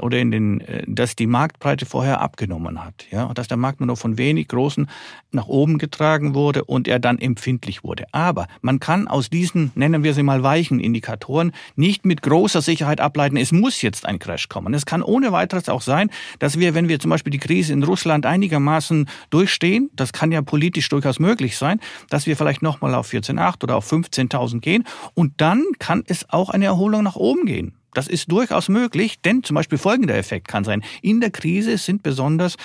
oder 0.00 0.18
in 0.18 0.30
den, 0.30 0.60
äh, 0.60 0.84
dass 0.86 1.16
die 1.16 1.26
Marktbreite 1.26 1.86
vorher 1.86 2.20
abgenommen 2.20 2.84
hat, 2.84 3.06
ja, 3.10 3.24
und 3.24 3.38
dass 3.38 3.48
der 3.48 3.56
Markt 3.56 3.80
nur 3.80 3.86
noch 3.86 3.98
von 3.98 4.18
wenig 4.18 4.48
großen 4.48 4.88
nach 5.30 5.46
oben 5.46 5.78
getragen 5.78 6.34
wurde 6.34 6.64
und 6.64 6.88
er 6.88 6.98
dann 6.98 7.18
empfindlich 7.18 7.84
wurde. 7.84 8.04
Aber 8.12 8.48
man 8.60 8.80
kann 8.80 9.08
aus 9.08 9.30
diesen, 9.30 9.72
nennen 9.74 10.04
wir 10.04 10.14
sie 10.14 10.22
mal 10.22 10.42
weichen 10.42 10.78
Indikatoren, 10.80 11.52
nicht 11.76 12.04
mit 12.04 12.22
großer 12.22 12.62
Sicherheit 12.62 13.00
ableiten, 13.00 13.36
es 13.36 13.52
muss 13.52 13.82
jetzt 13.82 14.06
ein 14.06 14.18
Crash 14.18 14.48
kommen. 14.48 14.74
Es 14.74 14.86
kann 14.86 15.02
ohne 15.02 15.32
weiteres 15.32 15.68
auch 15.68 15.82
sein, 15.82 16.10
dass 16.38 16.58
wir, 16.58 16.74
wenn 16.74 16.88
wir 16.88 16.98
zum 16.98 17.10
Beispiel 17.10 17.30
die 17.30 17.38
Krise 17.38 17.72
in 17.72 17.82
Russland 17.82 18.26
einigermaßen 18.26 19.08
durchstehen, 19.30 19.90
das 19.94 20.12
kann 20.12 20.32
ja 20.32 20.42
politisch 20.42 20.88
durchaus 20.88 21.18
möglich 21.18 21.56
sein, 21.56 21.80
dass 22.10 22.26
wir 22.26 22.36
vielleicht 22.36 22.62
nochmal 22.62 22.94
auf 22.94 23.06
14.8 23.22 23.62
oder 23.62 23.76
auf 23.76 23.90
15.000 23.90 24.60
gehen 24.60 24.84
und 25.14 25.40
dann 25.40 25.64
kann 25.78 26.04
es 26.06 26.28
auch 26.30 26.50
eine 26.50 26.66
Erholung 26.66 27.02
nach 27.02 27.16
oben 27.16 27.46
gehen. 27.46 27.74
Das 27.94 28.08
ist 28.08 28.30
durchaus 28.32 28.68
möglich, 28.68 29.20
denn 29.20 29.42
zum 29.42 29.54
Beispiel 29.54 29.78
folgender 29.78 30.16
Effekt 30.16 30.48
kann 30.48 30.64
sein. 30.64 30.82
In 31.02 31.20
der 31.20 31.30
Krise 31.30 31.76
sind 31.76 32.02
besonders 32.02 32.56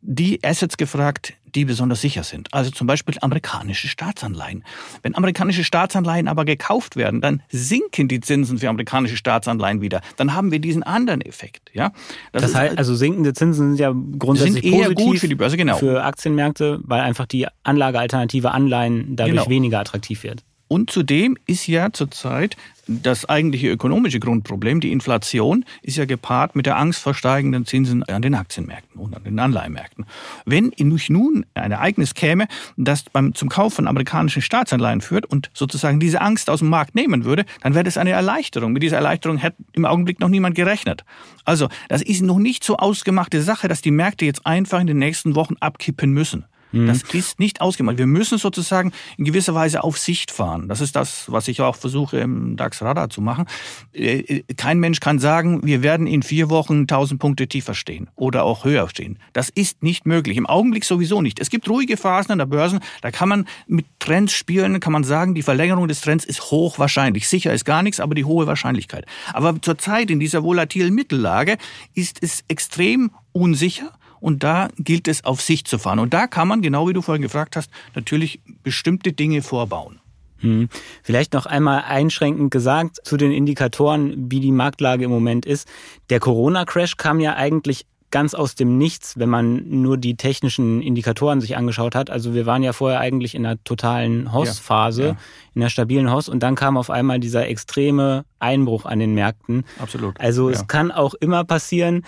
die 0.00 0.42
Assets 0.42 0.76
gefragt, 0.76 1.34
die 1.54 1.64
besonders 1.64 2.00
sicher 2.00 2.22
sind. 2.22 2.52
Also 2.52 2.70
zum 2.70 2.86
Beispiel 2.86 3.14
amerikanische 3.20 3.88
Staatsanleihen. 3.88 4.64
Wenn 5.02 5.14
amerikanische 5.14 5.64
Staatsanleihen 5.64 6.28
aber 6.28 6.44
gekauft 6.44 6.96
werden, 6.96 7.20
dann 7.20 7.42
sinken 7.50 8.08
die 8.08 8.20
Zinsen 8.20 8.58
für 8.58 8.68
amerikanische 8.68 9.16
Staatsanleihen 9.16 9.80
wieder. 9.80 10.00
Dann 10.16 10.34
haben 10.34 10.50
wir 10.50 10.58
diesen 10.58 10.82
anderen 10.82 11.20
Effekt. 11.20 11.70
Ja, 11.74 11.92
das, 12.32 12.42
das 12.42 12.54
heißt, 12.54 12.70
halt 12.70 12.78
also 12.78 12.94
sinkende 12.94 13.32
Zinsen 13.34 13.70
sind 13.70 13.80
ja 13.80 13.94
grundsätzlich 14.18 14.62
sind 14.62 14.72
eher 14.72 14.84
positiv 14.86 15.04
gut 15.04 15.18
für 15.18 15.28
die 15.28 15.34
Börse, 15.34 15.56
genau. 15.56 15.76
Für 15.76 16.04
Aktienmärkte, 16.04 16.80
weil 16.84 17.00
einfach 17.00 17.26
die 17.26 17.46
Anlagealternative 17.62 18.50
Anleihen 18.50 19.16
dadurch 19.16 19.36
genau. 19.36 19.48
weniger 19.48 19.80
attraktiv 19.80 20.22
wird. 20.22 20.42
Und 20.68 20.90
zudem 20.90 21.36
ist 21.46 21.66
ja 21.66 21.92
zurzeit 21.92 22.56
das 23.02 23.28
eigentliche 23.28 23.70
ökonomische 23.70 24.20
Grundproblem, 24.20 24.80
die 24.80 24.92
Inflation, 24.92 25.64
ist 25.82 25.96
ja 25.96 26.04
gepaart 26.04 26.56
mit 26.56 26.66
der 26.66 26.76
Angst 26.76 27.00
vor 27.00 27.14
steigenden 27.14 27.64
Zinsen 27.64 28.02
an 28.04 28.22
den 28.22 28.34
Aktienmärkten 28.34 29.00
und 29.00 29.16
an 29.16 29.24
den 29.24 29.38
Anleihenmärkten. 29.38 30.04
Wenn 30.44 30.72
nun 31.08 31.46
ein 31.54 31.72
Ereignis 31.72 32.14
käme, 32.14 32.48
das 32.76 33.04
beim, 33.04 33.34
zum 33.34 33.48
Kauf 33.48 33.74
von 33.74 33.86
amerikanischen 33.86 34.42
Staatsanleihen 34.42 35.00
führt 35.00 35.26
und 35.26 35.50
sozusagen 35.54 36.00
diese 36.00 36.20
Angst 36.20 36.50
aus 36.50 36.58
dem 36.58 36.68
Markt 36.68 36.94
nehmen 36.94 37.24
würde, 37.24 37.44
dann 37.62 37.74
wäre 37.74 37.84
das 37.84 37.96
eine 37.96 38.10
Erleichterung. 38.10 38.72
Mit 38.72 38.82
dieser 38.82 38.96
Erleichterung 38.96 39.38
hätte 39.38 39.56
im 39.72 39.84
Augenblick 39.84 40.20
noch 40.20 40.28
niemand 40.28 40.54
gerechnet. 40.54 41.04
Also, 41.44 41.68
das 41.88 42.02
ist 42.02 42.22
noch 42.22 42.38
nicht 42.38 42.64
so 42.64 42.76
ausgemachte 42.76 43.42
Sache, 43.42 43.68
dass 43.68 43.82
die 43.82 43.90
Märkte 43.90 44.24
jetzt 44.24 44.46
einfach 44.46 44.80
in 44.80 44.86
den 44.86 44.98
nächsten 44.98 45.34
Wochen 45.34 45.54
abkippen 45.60 46.12
müssen. 46.12 46.44
Mhm. 46.72 46.86
Das 46.86 47.02
ist 47.12 47.38
nicht 47.38 47.60
ausgemacht. 47.60 47.98
Wir 47.98 48.06
müssen 48.06 48.38
sozusagen 48.38 48.92
in 49.16 49.24
gewisser 49.24 49.54
Weise 49.54 49.84
auf 49.84 49.98
Sicht 49.98 50.30
fahren. 50.30 50.68
Das 50.68 50.80
ist 50.80 50.96
das, 50.96 51.30
was 51.30 51.48
ich 51.48 51.60
auch 51.60 51.76
versuche 51.76 52.18
im 52.18 52.56
DAX 52.56 52.82
Radar 52.82 53.10
zu 53.10 53.20
machen. 53.20 53.46
Äh, 53.92 54.18
äh, 54.18 54.44
kein 54.56 54.80
Mensch 54.80 55.00
kann 55.00 55.18
sagen, 55.18 55.64
wir 55.64 55.82
werden 55.82 56.06
in 56.06 56.22
vier 56.22 56.50
Wochen 56.50 56.80
1000 56.82 57.20
Punkte 57.20 57.46
tiefer 57.46 57.74
stehen 57.74 58.08
oder 58.16 58.44
auch 58.44 58.64
höher 58.64 58.88
stehen. 58.88 59.18
Das 59.32 59.48
ist 59.48 59.82
nicht 59.82 60.06
möglich. 60.06 60.36
Im 60.36 60.46
Augenblick 60.46 60.84
sowieso 60.84 61.22
nicht. 61.22 61.40
Es 61.40 61.50
gibt 61.50 61.68
ruhige 61.68 61.96
Phasen 61.96 62.32
an 62.32 62.38
der 62.38 62.46
Börse. 62.46 62.80
Da 63.02 63.10
kann 63.10 63.28
man 63.28 63.46
mit 63.66 63.86
Trends 63.98 64.32
spielen, 64.32 64.80
kann 64.80 64.92
man 64.92 65.04
sagen, 65.04 65.34
die 65.34 65.42
Verlängerung 65.42 65.88
des 65.88 66.00
Trends 66.00 66.24
ist 66.24 66.50
hochwahrscheinlich. 66.50 67.28
Sicher 67.28 67.52
ist 67.52 67.64
gar 67.64 67.82
nichts, 67.82 68.00
aber 68.00 68.14
die 68.14 68.24
hohe 68.24 68.46
Wahrscheinlichkeit. 68.46 69.06
Aber 69.32 69.60
zurzeit 69.60 70.10
in 70.10 70.20
dieser 70.20 70.42
volatilen 70.42 70.94
Mittellage 70.94 71.56
ist 71.94 72.22
es 72.22 72.44
extrem 72.48 73.10
unsicher 73.32 73.92
und 74.22 74.44
da 74.44 74.68
gilt 74.78 75.08
es, 75.08 75.24
auf 75.24 75.42
Sicht 75.42 75.68
zu 75.68 75.78
fahren. 75.78 75.98
Und 75.98 76.14
da 76.14 76.26
kann 76.26 76.48
man, 76.48 76.62
genau 76.62 76.88
wie 76.88 76.92
du 76.92 77.02
vorhin 77.02 77.22
gefragt 77.22 77.56
hast, 77.56 77.70
natürlich 77.94 78.40
bestimmte 78.62 79.12
Dinge 79.12 79.42
vorbauen. 79.42 79.98
Hm. 80.38 80.68
Vielleicht 81.02 81.34
noch 81.34 81.46
einmal 81.46 81.82
einschränkend 81.86 82.50
gesagt 82.50 82.98
zu 83.04 83.16
den 83.16 83.32
Indikatoren, 83.32 84.30
wie 84.30 84.40
die 84.40 84.52
Marktlage 84.52 85.04
im 85.04 85.10
Moment 85.10 85.44
ist. 85.44 85.68
Der 86.10 86.20
Corona-Crash 86.20 86.96
kam 86.96 87.20
ja 87.20 87.34
eigentlich 87.34 87.84
ganz 88.12 88.34
aus 88.34 88.54
dem 88.54 88.78
Nichts, 88.78 89.18
wenn 89.18 89.28
man 89.28 89.68
nur 89.82 89.96
die 89.96 90.16
technischen 90.16 90.82
Indikatoren 90.82 91.40
sich 91.40 91.56
angeschaut 91.56 91.94
hat. 91.96 92.10
Also 92.10 92.34
wir 92.34 92.46
waren 92.46 92.62
ja 92.62 92.72
vorher 92.72 93.00
eigentlich 93.00 93.34
in 93.34 93.44
einer 93.44 93.62
totalen 93.64 94.32
Hoss-Phase, 94.32 95.02
ja, 95.02 95.08
ja. 95.08 95.16
in 95.54 95.62
einer 95.62 95.70
stabilen 95.70 96.12
Hoss 96.12 96.28
und 96.28 96.42
dann 96.42 96.54
kam 96.54 96.76
auf 96.76 96.90
einmal 96.90 97.18
dieser 97.18 97.48
extreme 97.48 98.24
Einbruch 98.38 98.84
an 98.84 99.00
den 99.00 99.14
Märkten. 99.14 99.64
Absolut. 99.80 100.20
Also 100.20 100.50
ja. 100.50 100.56
es 100.56 100.66
kann 100.68 100.92
auch 100.92 101.14
immer 101.14 101.42
passieren, 101.44 102.04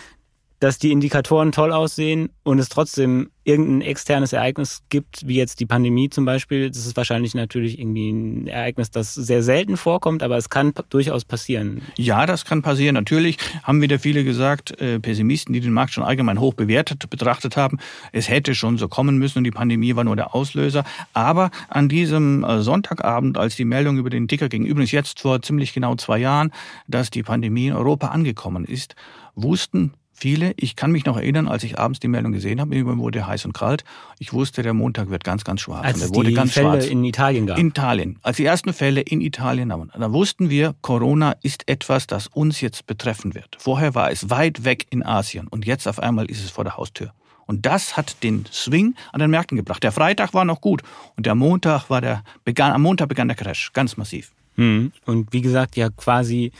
dass 0.64 0.78
die 0.78 0.92
Indikatoren 0.92 1.52
toll 1.52 1.72
aussehen 1.72 2.30
und 2.42 2.58
es 2.58 2.70
trotzdem 2.70 3.28
irgendein 3.44 3.82
externes 3.82 4.32
Ereignis 4.32 4.82
gibt, 4.88 5.28
wie 5.28 5.36
jetzt 5.36 5.60
die 5.60 5.66
Pandemie 5.66 6.08
zum 6.08 6.24
Beispiel. 6.24 6.70
Das 6.70 6.86
ist 6.86 6.96
wahrscheinlich 6.96 7.34
natürlich 7.34 7.78
irgendwie 7.78 8.10
ein 8.10 8.46
Ereignis, 8.46 8.90
das 8.90 9.12
sehr 9.12 9.42
selten 9.42 9.76
vorkommt, 9.76 10.22
aber 10.22 10.38
es 10.38 10.48
kann 10.48 10.72
durchaus 10.88 11.26
passieren. 11.26 11.82
Ja, 11.98 12.24
das 12.24 12.46
kann 12.46 12.62
passieren. 12.62 12.94
Natürlich 12.94 13.36
haben 13.62 13.82
wieder 13.82 13.98
viele 13.98 14.24
gesagt, 14.24 14.80
äh, 14.80 15.00
Pessimisten, 15.00 15.52
die 15.52 15.60
den 15.60 15.74
Markt 15.74 15.92
schon 15.92 16.02
allgemein 16.02 16.40
hoch 16.40 16.54
bewertet, 16.54 17.10
betrachtet 17.10 17.58
haben, 17.58 17.78
es 18.12 18.30
hätte 18.30 18.54
schon 18.54 18.78
so 18.78 18.88
kommen 18.88 19.18
müssen 19.18 19.36
und 19.36 19.44
die 19.44 19.50
Pandemie 19.50 19.94
war 19.96 20.04
nur 20.04 20.16
der 20.16 20.34
Auslöser. 20.34 20.84
Aber 21.12 21.50
an 21.68 21.90
diesem 21.90 22.42
äh, 22.42 22.62
Sonntagabend, 22.62 23.36
als 23.36 23.54
die 23.54 23.66
Meldung 23.66 23.98
über 23.98 24.08
den 24.08 24.28
Ticker 24.28 24.48
ging, 24.48 24.64
übrigens 24.64 24.92
jetzt 24.92 25.20
vor 25.20 25.42
ziemlich 25.42 25.74
genau 25.74 25.94
zwei 25.96 26.16
Jahren, 26.16 26.52
dass 26.88 27.10
die 27.10 27.22
Pandemie 27.22 27.66
in 27.66 27.74
Europa 27.74 28.08
angekommen 28.08 28.64
ist, 28.64 28.96
wussten 29.34 29.92
viele. 30.24 30.54
Ich 30.56 30.74
kann 30.74 30.90
mich 30.90 31.04
noch 31.04 31.18
erinnern, 31.18 31.48
als 31.48 31.64
ich 31.64 31.78
abends 31.78 32.00
die 32.00 32.08
Meldung 32.08 32.32
gesehen 32.32 32.58
habe, 32.58 32.70
mir 32.70 32.96
wurde 32.96 33.26
heiß 33.26 33.44
und 33.44 33.52
kalt. 33.52 33.84
Ich 34.18 34.32
wusste, 34.32 34.62
der 34.62 34.72
Montag 34.72 35.10
wird 35.10 35.22
ganz, 35.22 35.44
ganz 35.44 35.60
schwarz. 35.60 35.84
Als 35.84 35.98
und 35.98 36.04
es 36.04 36.14
wurde 36.14 36.30
die 36.30 36.34
ganz 36.34 36.52
Fälle 36.52 36.80
schwarz. 36.80 36.86
in 36.86 37.04
Italien 37.04 37.46
gab. 37.46 37.58
In 37.58 37.68
Italien. 37.68 38.18
Als 38.22 38.38
die 38.38 38.46
ersten 38.46 38.72
Fälle 38.72 39.02
in 39.02 39.20
Italien 39.20 39.70
haben. 39.70 39.90
Da 39.94 40.12
wussten 40.14 40.48
wir, 40.48 40.74
Corona 40.80 41.36
ist 41.42 41.68
etwas, 41.68 42.06
das 42.06 42.28
uns 42.28 42.62
jetzt 42.62 42.86
betreffen 42.86 43.34
wird. 43.34 43.58
Vorher 43.58 43.94
war 43.94 44.10
es 44.10 44.30
weit 44.30 44.64
weg 44.64 44.86
in 44.88 45.04
Asien 45.04 45.46
und 45.46 45.66
jetzt 45.66 45.86
auf 45.86 45.98
einmal 45.98 46.24
ist 46.30 46.42
es 46.42 46.50
vor 46.50 46.64
der 46.64 46.78
Haustür. 46.78 47.12
Und 47.44 47.66
das 47.66 47.98
hat 47.98 48.22
den 48.22 48.46
Swing 48.50 48.94
an 49.12 49.20
den 49.20 49.30
Märkten 49.30 49.58
gebracht. 49.58 49.82
Der 49.82 49.92
Freitag 49.92 50.32
war 50.32 50.46
noch 50.46 50.62
gut 50.62 50.80
und 51.18 51.26
der 51.26 51.34
Montag 51.34 51.90
war 51.90 52.00
der 52.00 52.24
begann 52.44 52.72
am 52.72 52.80
Montag 52.80 53.10
begann 53.10 53.28
der 53.28 53.36
Crash 53.36 53.74
ganz 53.74 53.98
massiv. 53.98 54.32
Hm. 54.54 54.90
Und 55.04 55.34
wie 55.34 55.42
gesagt, 55.42 55.76
ja 55.76 55.90
quasi 55.90 56.50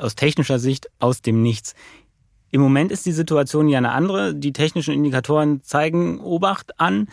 aus 0.00 0.14
technischer 0.14 0.58
Sicht 0.58 0.88
aus 0.98 1.22
dem 1.22 1.42
Nichts. 1.42 1.74
Im 2.52 2.60
Moment 2.60 2.92
ist 2.92 3.06
die 3.06 3.12
Situation 3.12 3.66
ja 3.66 3.78
eine 3.78 3.92
andere. 3.92 4.34
Die 4.34 4.52
technischen 4.52 4.92
Indikatoren 4.92 5.62
zeigen 5.62 6.20
Obacht 6.20 6.78
an. 6.78 7.08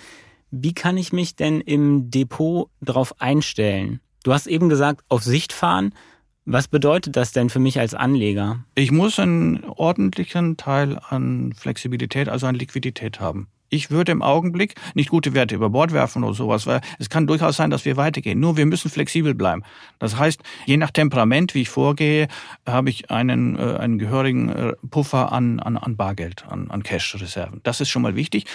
Wie 0.52 0.74
kann 0.74 0.98
ich 0.98 1.14
mich 1.14 1.38
denn 1.38 1.62
im 1.62 2.12
Depot 2.12 2.70
darauf 2.82 3.22
einstellen? 3.22 4.02
Du 4.24 4.34
hast 4.34 4.48
eben 4.48 4.68
gesagt, 4.68 5.06
auf 5.08 5.24
Sicht 5.24 5.54
fahren. 5.54 5.96
Was 6.44 6.68
bedeutet 6.68 7.16
das 7.16 7.32
denn 7.32 7.50
für 7.50 7.60
mich 7.60 7.80
als 7.80 7.94
Anleger? 7.94 8.66
Ich 8.76 8.92
muss 8.92 9.18
einen 9.18 9.64
ordentlichen 9.64 10.58
Teil 10.58 11.00
an 11.08 11.54
Flexibilität, 11.56 12.28
also 12.28 12.46
an 12.46 12.56
Liquidität 12.56 13.22
haben. 13.22 13.48
Ich 13.70 13.92
würde 13.92 14.12
im 14.12 14.22
Augenblick 14.22 14.76
nicht 14.94 15.10
gute 15.10 15.34
Werte 15.34 15.56
über 15.56 15.70
Bord 15.70 15.92
werfen 15.94 16.24
oder 16.24 16.34
sowas, 16.34 16.68
weil 16.68 16.82
es 16.98 17.10
kann 17.10 17.28
durchaus 17.28 17.58
sein, 17.58 17.70
dass 17.70 17.86
wir 17.86 17.98
weitergehen. 17.98 18.40
Nur 18.40 18.58
wir 18.58 18.66
müssen 18.66 18.90
flexibel 18.90 19.34
bleiben. 19.34 19.64
Das 20.00 20.18
heißt, 20.18 20.42
je 20.66 20.78
nach 20.78 20.92
Temperament, 20.92 21.54
wie 21.54 21.62
ich 21.62 21.70
vorgehe, 21.70 22.28
habe 22.66 22.90
ich 22.90 23.12
einen, 23.12 23.58
äh, 23.58 23.78
einen 23.78 24.00
gehörigen 24.00 24.50
äh, 24.50 24.74
Puffer 24.90 25.32
an, 25.32 25.60
an, 25.60 25.78
an 25.78 25.96
Bargeld, 25.96 26.46
an, 26.48 26.70
an 26.72 26.84
Cash-Reserven. 26.84 27.62
Das 27.64 27.82
ist 27.82 27.90
schon 27.90 28.02
mal 28.02 28.16
wichtig. 28.16 28.46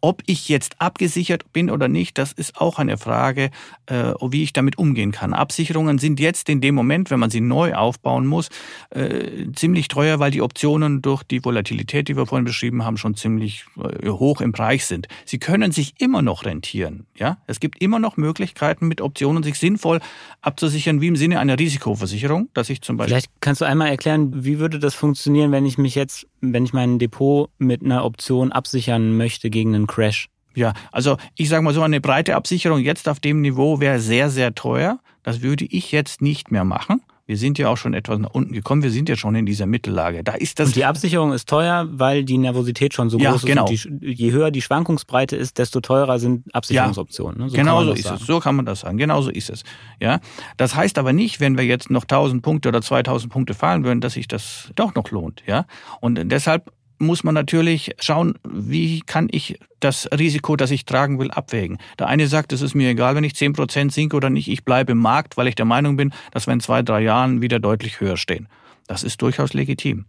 Ob 0.00 0.22
ich 0.26 0.48
jetzt 0.48 0.80
abgesichert 0.80 1.52
bin 1.52 1.70
oder 1.70 1.88
nicht, 1.88 2.18
das 2.18 2.32
ist 2.32 2.60
auch 2.60 2.78
eine 2.78 2.98
Frage, 2.98 3.50
äh, 3.86 4.12
wie 4.22 4.42
ich 4.42 4.52
damit 4.52 4.78
umgehen 4.78 5.12
kann. 5.12 5.34
Absicherungen 5.34 5.98
sind 5.98 6.20
jetzt 6.20 6.48
in 6.48 6.60
dem 6.60 6.74
Moment, 6.74 7.10
wenn 7.10 7.20
man 7.20 7.30
sie 7.30 7.40
neu 7.40 7.74
aufbauen 7.74 8.26
muss, 8.26 8.48
äh, 8.90 9.50
ziemlich 9.54 9.88
teuer, 9.88 10.18
weil 10.18 10.30
die 10.30 10.42
Optionen 10.42 11.02
durch 11.02 11.22
die 11.22 11.44
Volatilität, 11.44 12.08
die 12.08 12.16
wir 12.16 12.26
vorhin 12.26 12.44
beschrieben 12.44 12.84
haben, 12.84 12.96
schon 12.96 13.14
ziemlich 13.14 13.64
äh, 13.78 14.08
hoch 14.08 14.40
im 14.40 14.52
reich 14.60 14.84
sind. 14.86 15.08
Sie 15.24 15.38
können 15.38 15.72
sich 15.72 15.94
immer 15.98 16.22
noch 16.22 16.44
rentieren. 16.44 17.06
Ja, 17.16 17.38
es 17.46 17.58
gibt 17.58 17.82
immer 17.82 17.98
noch 17.98 18.16
Möglichkeiten, 18.16 18.86
mit 18.86 19.00
Optionen 19.00 19.42
sich 19.42 19.58
sinnvoll 19.58 20.00
abzusichern, 20.40 21.00
wie 21.00 21.08
im 21.08 21.16
Sinne 21.16 21.40
einer 21.40 21.58
Risikoversicherung, 21.58 22.48
dass 22.54 22.70
ich 22.70 22.82
zum 22.82 22.96
Beispiel. 22.96 23.14
Vielleicht 23.14 23.30
kannst 23.40 23.60
du 23.60 23.64
einmal 23.64 23.88
erklären, 23.88 24.44
wie 24.44 24.58
würde 24.58 24.78
das 24.78 24.94
funktionieren, 24.94 25.50
wenn 25.50 25.66
ich 25.66 25.78
mich 25.78 25.94
jetzt, 25.94 26.26
wenn 26.40 26.64
ich 26.64 26.72
mein 26.72 26.98
Depot 26.98 27.50
mit 27.58 27.82
einer 27.82 28.04
Option 28.04 28.52
absichern 28.52 29.16
möchte 29.16 29.50
gegen 29.50 29.74
einen 29.74 29.86
Crash? 29.86 30.28
Ja, 30.54 30.72
also 30.92 31.16
ich 31.36 31.48
sage 31.48 31.62
mal 31.62 31.74
so, 31.74 31.82
eine 31.82 32.00
breite 32.00 32.34
Absicherung 32.34 32.80
jetzt 32.80 33.08
auf 33.08 33.20
dem 33.20 33.40
Niveau 33.40 33.80
wäre 33.80 34.00
sehr, 34.00 34.30
sehr 34.30 34.54
teuer. 34.54 35.00
Das 35.22 35.42
würde 35.42 35.64
ich 35.64 35.92
jetzt 35.92 36.22
nicht 36.22 36.50
mehr 36.50 36.64
machen. 36.64 37.02
Wir 37.30 37.36
sind 37.36 37.58
ja 37.58 37.68
auch 37.68 37.76
schon 37.76 37.94
etwas 37.94 38.18
nach 38.18 38.30
unten 38.30 38.52
gekommen. 38.52 38.82
Wir 38.82 38.90
sind 38.90 39.08
ja 39.08 39.14
schon 39.14 39.36
in 39.36 39.46
dieser 39.46 39.64
Mittellage. 39.64 40.24
Da 40.24 40.32
ist 40.32 40.58
das. 40.58 40.70
Und 40.70 40.74
die 40.74 40.84
Absicherung 40.84 41.32
ist 41.32 41.48
teuer, 41.48 41.86
weil 41.92 42.24
die 42.24 42.38
Nervosität 42.38 42.92
schon 42.92 43.08
so 43.08 43.20
ja, 43.20 43.30
groß 43.30 43.44
genau. 43.44 43.70
ist. 43.70 43.86
Die, 43.88 44.12
je 44.14 44.32
höher 44.32 44.50
die 44.50 44.60
Schwankungsbreite 44.60 45.36
ist, 45.36 45.58
desto 45.58 45.80
teurer 45.80 46.18
sind 46.18 46.52
Absicherungsoptionen. 46.52 47.38
Ja, 47.38 47.44
ne? 47.44 47.50
so 47.50 47.56
genau 47.56 47.84
so 47.84 47.92
ist 47.92 48.02
sagen. 48.02 48.18
es. 48.20 48.26
So 48.26 48.40
kann 48.40 48.56
man 48.56 48.66
das 48.66 48.80
sagen. 48.80 48.98
Genau 48.98 49.22
so 49.22 49.30
ist 49.30 49.48
es. 49.48 49.62
Ja. 50.00 50.18
Das 50.56 50.74
heißt 50.74 50.98
aber 50.98 51.12
nicht, 51.12 51.38
wenn 51.38 51.56
wir 51.56 51.64
jetzt 51.64 51.88
noch 51.88 52.02
1000 52.02 52.42
Punkte 52.42 52.68
oder 52.68 52.82
2000 52.82 53.32
Punkte 53.32 53.54
fallen 53.54 53.84
würden, 53.84 54.00
dass 54.00 54.14
sich 54.14 54.26
das 54.26 54.72
doch 54.74 54.96
noch 54.96 55.12
lohnt. 55.12 55.44
Ja. 55.46 55.66
Und 56.00 56.18
deshalb 56.32 56.72
muss 57.00 57.24
man 57.24 57.34
natürlich 57.34 57.92
schauen, 57.98 58.34
wie 58.44 59.00
kann 59.00 59.28
ich 59.30 59.58
das 59.80 60.08
Risiko, 60.16 60.56
das 60.56 60.70
ich 60.70 60.84
tragen 60.84 61.18
will, 61.18 61.30
abwägen. 61.30 61.78
Der 61.98 62.08
eine 62.08 62.26
sagt, 62.26 62.52
es 62.52 62.60
ist 62.60 62.74
mir 62.74 62.90
egal, 62.90 63.16
wenn 63.16 63.24
ich 63.24 63.34
zehn 63.34 63.54
Prozent 63.54 63.92
sinke 63.92 64.16
oder 64.16 64.30
nicht, 64.30 64.48
ich 64.48 64.64
bleibe 64.64 64.92
im 64.92 64.98
Markt, 64.98 65.36
weil 65.36 65.48
ich 65.48 65.54
der 65.54 65.64
Meinung 65.64 65.96
bin, 65.96 66.12
dass 66.30 66.46
wir 66.46 66.52
in 66.52 66.60
zwei, 66.60 66.82
drei 66.82 67.00
Jahren 67.00 67.40
wieder 67.40 67.58
deutlich 67.58 68.00
höher 68.00 68.18
stehen. 68.18 68.48
Das 68.86 69.02
ist 69.02 69.22
durchaus 69.22 69.54
legitim. 69.54 70.04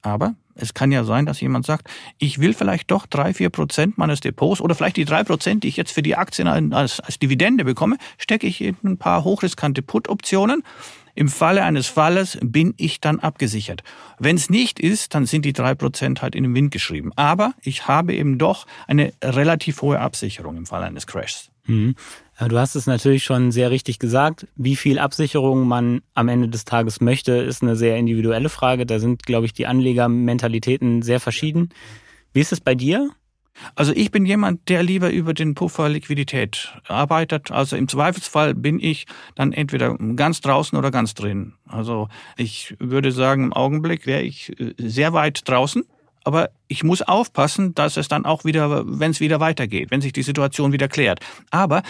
Aber 0.00 0.34
es 0.54 0.74
kann 0.74 0.90
ja 0.90 1.04
sein, 1.04 1.26
dass 1.26 1.40
jemand 1.40 1.64
sagt, 1.64 1.88
ich 2.18 2.40
will 2.40 2.54
vielleicht 2.54 2.90
doch 2.90 3.06
drei, 3.06 3.32
vier 3.32 3.50
Prozent 3.50 3.98
meines 3.98 4.20
Depots 4.20 4.60
oder 4.60 4.74
vielleicht 4.74 4.96
die 4.96 5.04
drei 5.04 5.22
Prozent, 5.24 5.64
die 5.64 5.68
ich 5.68 5.76
jetzt 5.76 5.92
für 5.92 6.02
die 6.02 6.16
Aktien 6.16 6.72
als, 6.72 7.00
als 7.00 7.18
Dividende 7.18 7.64
bekomme, 7.64 7.96
stecke 8.18 8.46
ich 8.46 8.60
in 8.60 8.76
ein 8.84 8.98
paar 8.98 9.24
hochriskante 9.24 9.82
Put-Optionen 9.82 10.62
im 11.14 11.28
Falle 11.28 11.62
eines 11.62 11.86
Falles 11.86 12.38
bin 12.42 12.74
ich 12.76 13.00
dann 13.00 13.20
abgesichert. 13.20 13.82
Wenn 14.18 14.36
es 14.36 14.50
nicht 14.50 14.80
ist, 14.80 15.14
dann 15.14 15.26
sind 15.26 15.44
die 15.44 15.52
drei 15.52 15.74
Prozent 15.74 16.22
halt 16.22 16.34
in 16.34 16.44
den 16.44 16.54
Wind 16.54 16.70
geschrieben. 16.70 17.12
Aber 17.16 17.54
ich 17.62 17.86
habe 17.88 18.14
eben 18.14 18.38
doch 18.38 18.66
eine 18.86 19.12
relativ 19.22 19.82
hohe 19.82 20.00
Absicherung 20.00 20.56
im 20.56 20.66
Falle 20.66 20.86
eines 20.86 21.06
Crashs. 21.06 21.50
Mhm. 21.66 21.94
Du 22.48 22.58
hast 22.58 22.74
es 22.74 22.86
natürlich 22.86 23.24
schon 23.24 23.52
sehr 23.52 23.70
richtig 23.70 23.98
gesagt. 23.98 24.48
Wie 24.56 24.74
viel 24.74 24.98
Absicherung 24.98 25.68
man 25.68 26.00
am 26.14 26.28
Ende 26.28 26.48
des 26.48 26.64
Tages 26.64 27.00
möchte, 27.00 27.32
ist 27.32 27.62
eine 27.62 27.76
sehr 27.76 27.96
individuelle 27.98 28.48
Frage. 28.48 28.84
Da 28.84 28.98
sind, 28.98 29.24
glaube 29.24 29.46
ich, 29.46 29.52
die 29.52 29.66
Anlegermentalitäten 29.66 31.02
sehr 31.02 31.20
verschieden. 31.20 31.68
Wie 32.32 32.40
ist 32.40 32.52
es 32.52 32.60
bei 32.60 32.74
dir? 32.74 33.10
Also 33.74 33.92
ich 33.94 34.10
bin 34.10 34.26
jemand, 34.26 34.68
der 34.68 34.82
lieber 34.82 35.10
über 35.10 35.34
den 35.34 35.54
Puffer 35.54 35.88
Liquidität 35.88 36.72
arbeitet. 36.88 37.50
Also 37.50 37.76
im 37.76 37.88
Zweifelsfall 37.88 38.54
bin 38.54 38.80
ich 38.80 39.06
dann 39.34 39.52
entweder 39.52 39.96
ganz 40.16 40.40
draußen 40.40 40.76
oder 40.78 40.90
ganz 40.90 41.14
drin. 41.14 41.54
Also 41.66 42.08
ich 42.36 42.76
würde 42.78 43.12
sagen, 43.12 43.44
im 43.44 43.52
Augenblick 43.52 44.06
wäre 44.06 44.22
ich 44.22 44.58
äh, 44.60 44.74
sehr 44.78 45.12
weit 45.12 45.48
draußen. 45.48 45.84
Aber 46.24 46.50
ich 46.68 46.84
muss 46.84 47.02
aufpassen, 47.02 47.74
dass 47.74 47.96
es 47.96 48.06
dann 48.06 48.24
auch 48.24 48.44
wieder, 48.44 48.84
wenn 48.86 49.10
es 49.10 49.18
wieder 49.18 49.40
weitergeht, 49.40 49.90
wenn 49.90 50.00
sich 50.00 50.12
die 50.12 50.22
Situation 50.22 50.72
wieder 50.72 50.86
klärt. 50.86 51.18
Aber 51.50 51.82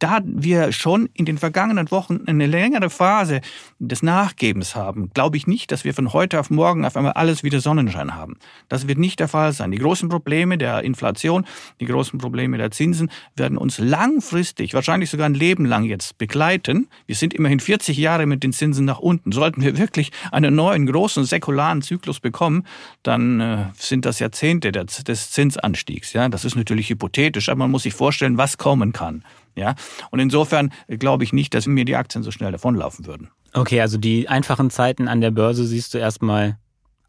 da 0.00 0.20
wir 0.24 0.72
schon 0.72 1.08
in 1.14 1.26
den 1.26 1.38
vergangenen 1.38 1.90
Wochen 1.90 2.22
eine 2.26 2.46
längere 2.46 2.90
Phase 2.90 3.40
des 3.78 4.02
Nachgebens 4.02 4.74
haben, 4.74 5.10
glaube 5.14 5.36
ich 5.36 5.46
nicht, 5.46 5.70
dass 5.70 5.84
wir 5.84 5.94
von 5.94 6.12
heute 6.12 6.40
auf 6.40 6.50
morgen 6.50 6.84
auf 6.84 6.96
einmal 6.96 7.12
alles 7.12 7.44
wieder 7.44 7.60
Sonnenschein 7.60 8.14
haben. 8.14 8.36
Das 8.68 8.88
wird 8.88 8.98
nicht 8.98 9.20
der 9.20 9.28
Fall 9.28 9.52
sein. 9.52 9.70
Die 9.70 9.78
großen 9.78 10.08
Probleme 10.08 10.58
der 10.58 10.82
Inflation, 10.82 11.46
die 11.80 11.84
großen 11.84 12.18
Probleme 12.18 12.58
der 12.58 12.70
Zinsen 12.70 13.10
werden 13.36 13.58
uns 13.58 13.78
langfristig, 13.78 14.74
wahrscheinlich 14.74 15.10
sogar 15.10 15.26
ein 15.26 15.34
Leben 15.34 15.66
lang 15.66 15.84
jetzt 15.84 16.18
begleiten. 16.18 16.88
Wir 17.06 17.14
sind 17.14 17.34
immerhin 17.34 17.60
40 17.60 17.96
Jahre 17.96 18.26
mit 18.26 18.42
den 18.42 18.52
Zinsen 18.52 18.86
nach 18.86 18.98
unten. 18.98 19.32
Sollten 19.32 19.62
wir 19.62 19.76
wirklich 19.76 20.12
einen 20.32 20.54
neuen 20.54 20.86
großen 20.86 21.24
säkularen 21.24 21.82
Zyklus 21.82 22.20
bekommen, 22.20 22.64
dann 23.02 23.40
äh, 23.40 23.64
sind 23.76 24.06
das 24.06 24.18
Jahrzehnte 24.18 24.72
des 24.72 25.30
Zinsanstiegs. 25.30 26.14
Ja, 26.14 26.28
das 26.28 26.44
ist 26.44 26.56
natürlich 26.56 26.88
hypothetisch, 26.88 27.48
aber 27.50 27.58
man 27.58 27.70
muss 27.70 27.82
sich 27.82 27.94
vorstellen, 27.94 28.38
was 28.38 28.56
kommen 28.56 28.92
kann. 28.92 29.24
Ja, 29.56 29.74
und 30.10 30.20
insofern 30.20 30.72
glaube 30.88 31.24
ich 31.24 31.32
nicht, 31.32 31.54
dass 31.54 31.66
mir 31.66 31.84
die 31.84 31.96
Aktien 31.96 32.22
so 32.22 32.30
schnell 32.30 32.52
davonlaufen 32.52 33.06
würden. 33.06 33.30
Okay, 33.52 33.80
also 33.80 33.98
die 33.98 34.28
einfachen 34.28 34.70
Zeiten 34.70 35.08
an 35.08 35.20
der 35.20 35.30
Börse 35.30 35.66
siehst 35.66 35.92
du 35.94 35.98
erstmal 35.98 36.58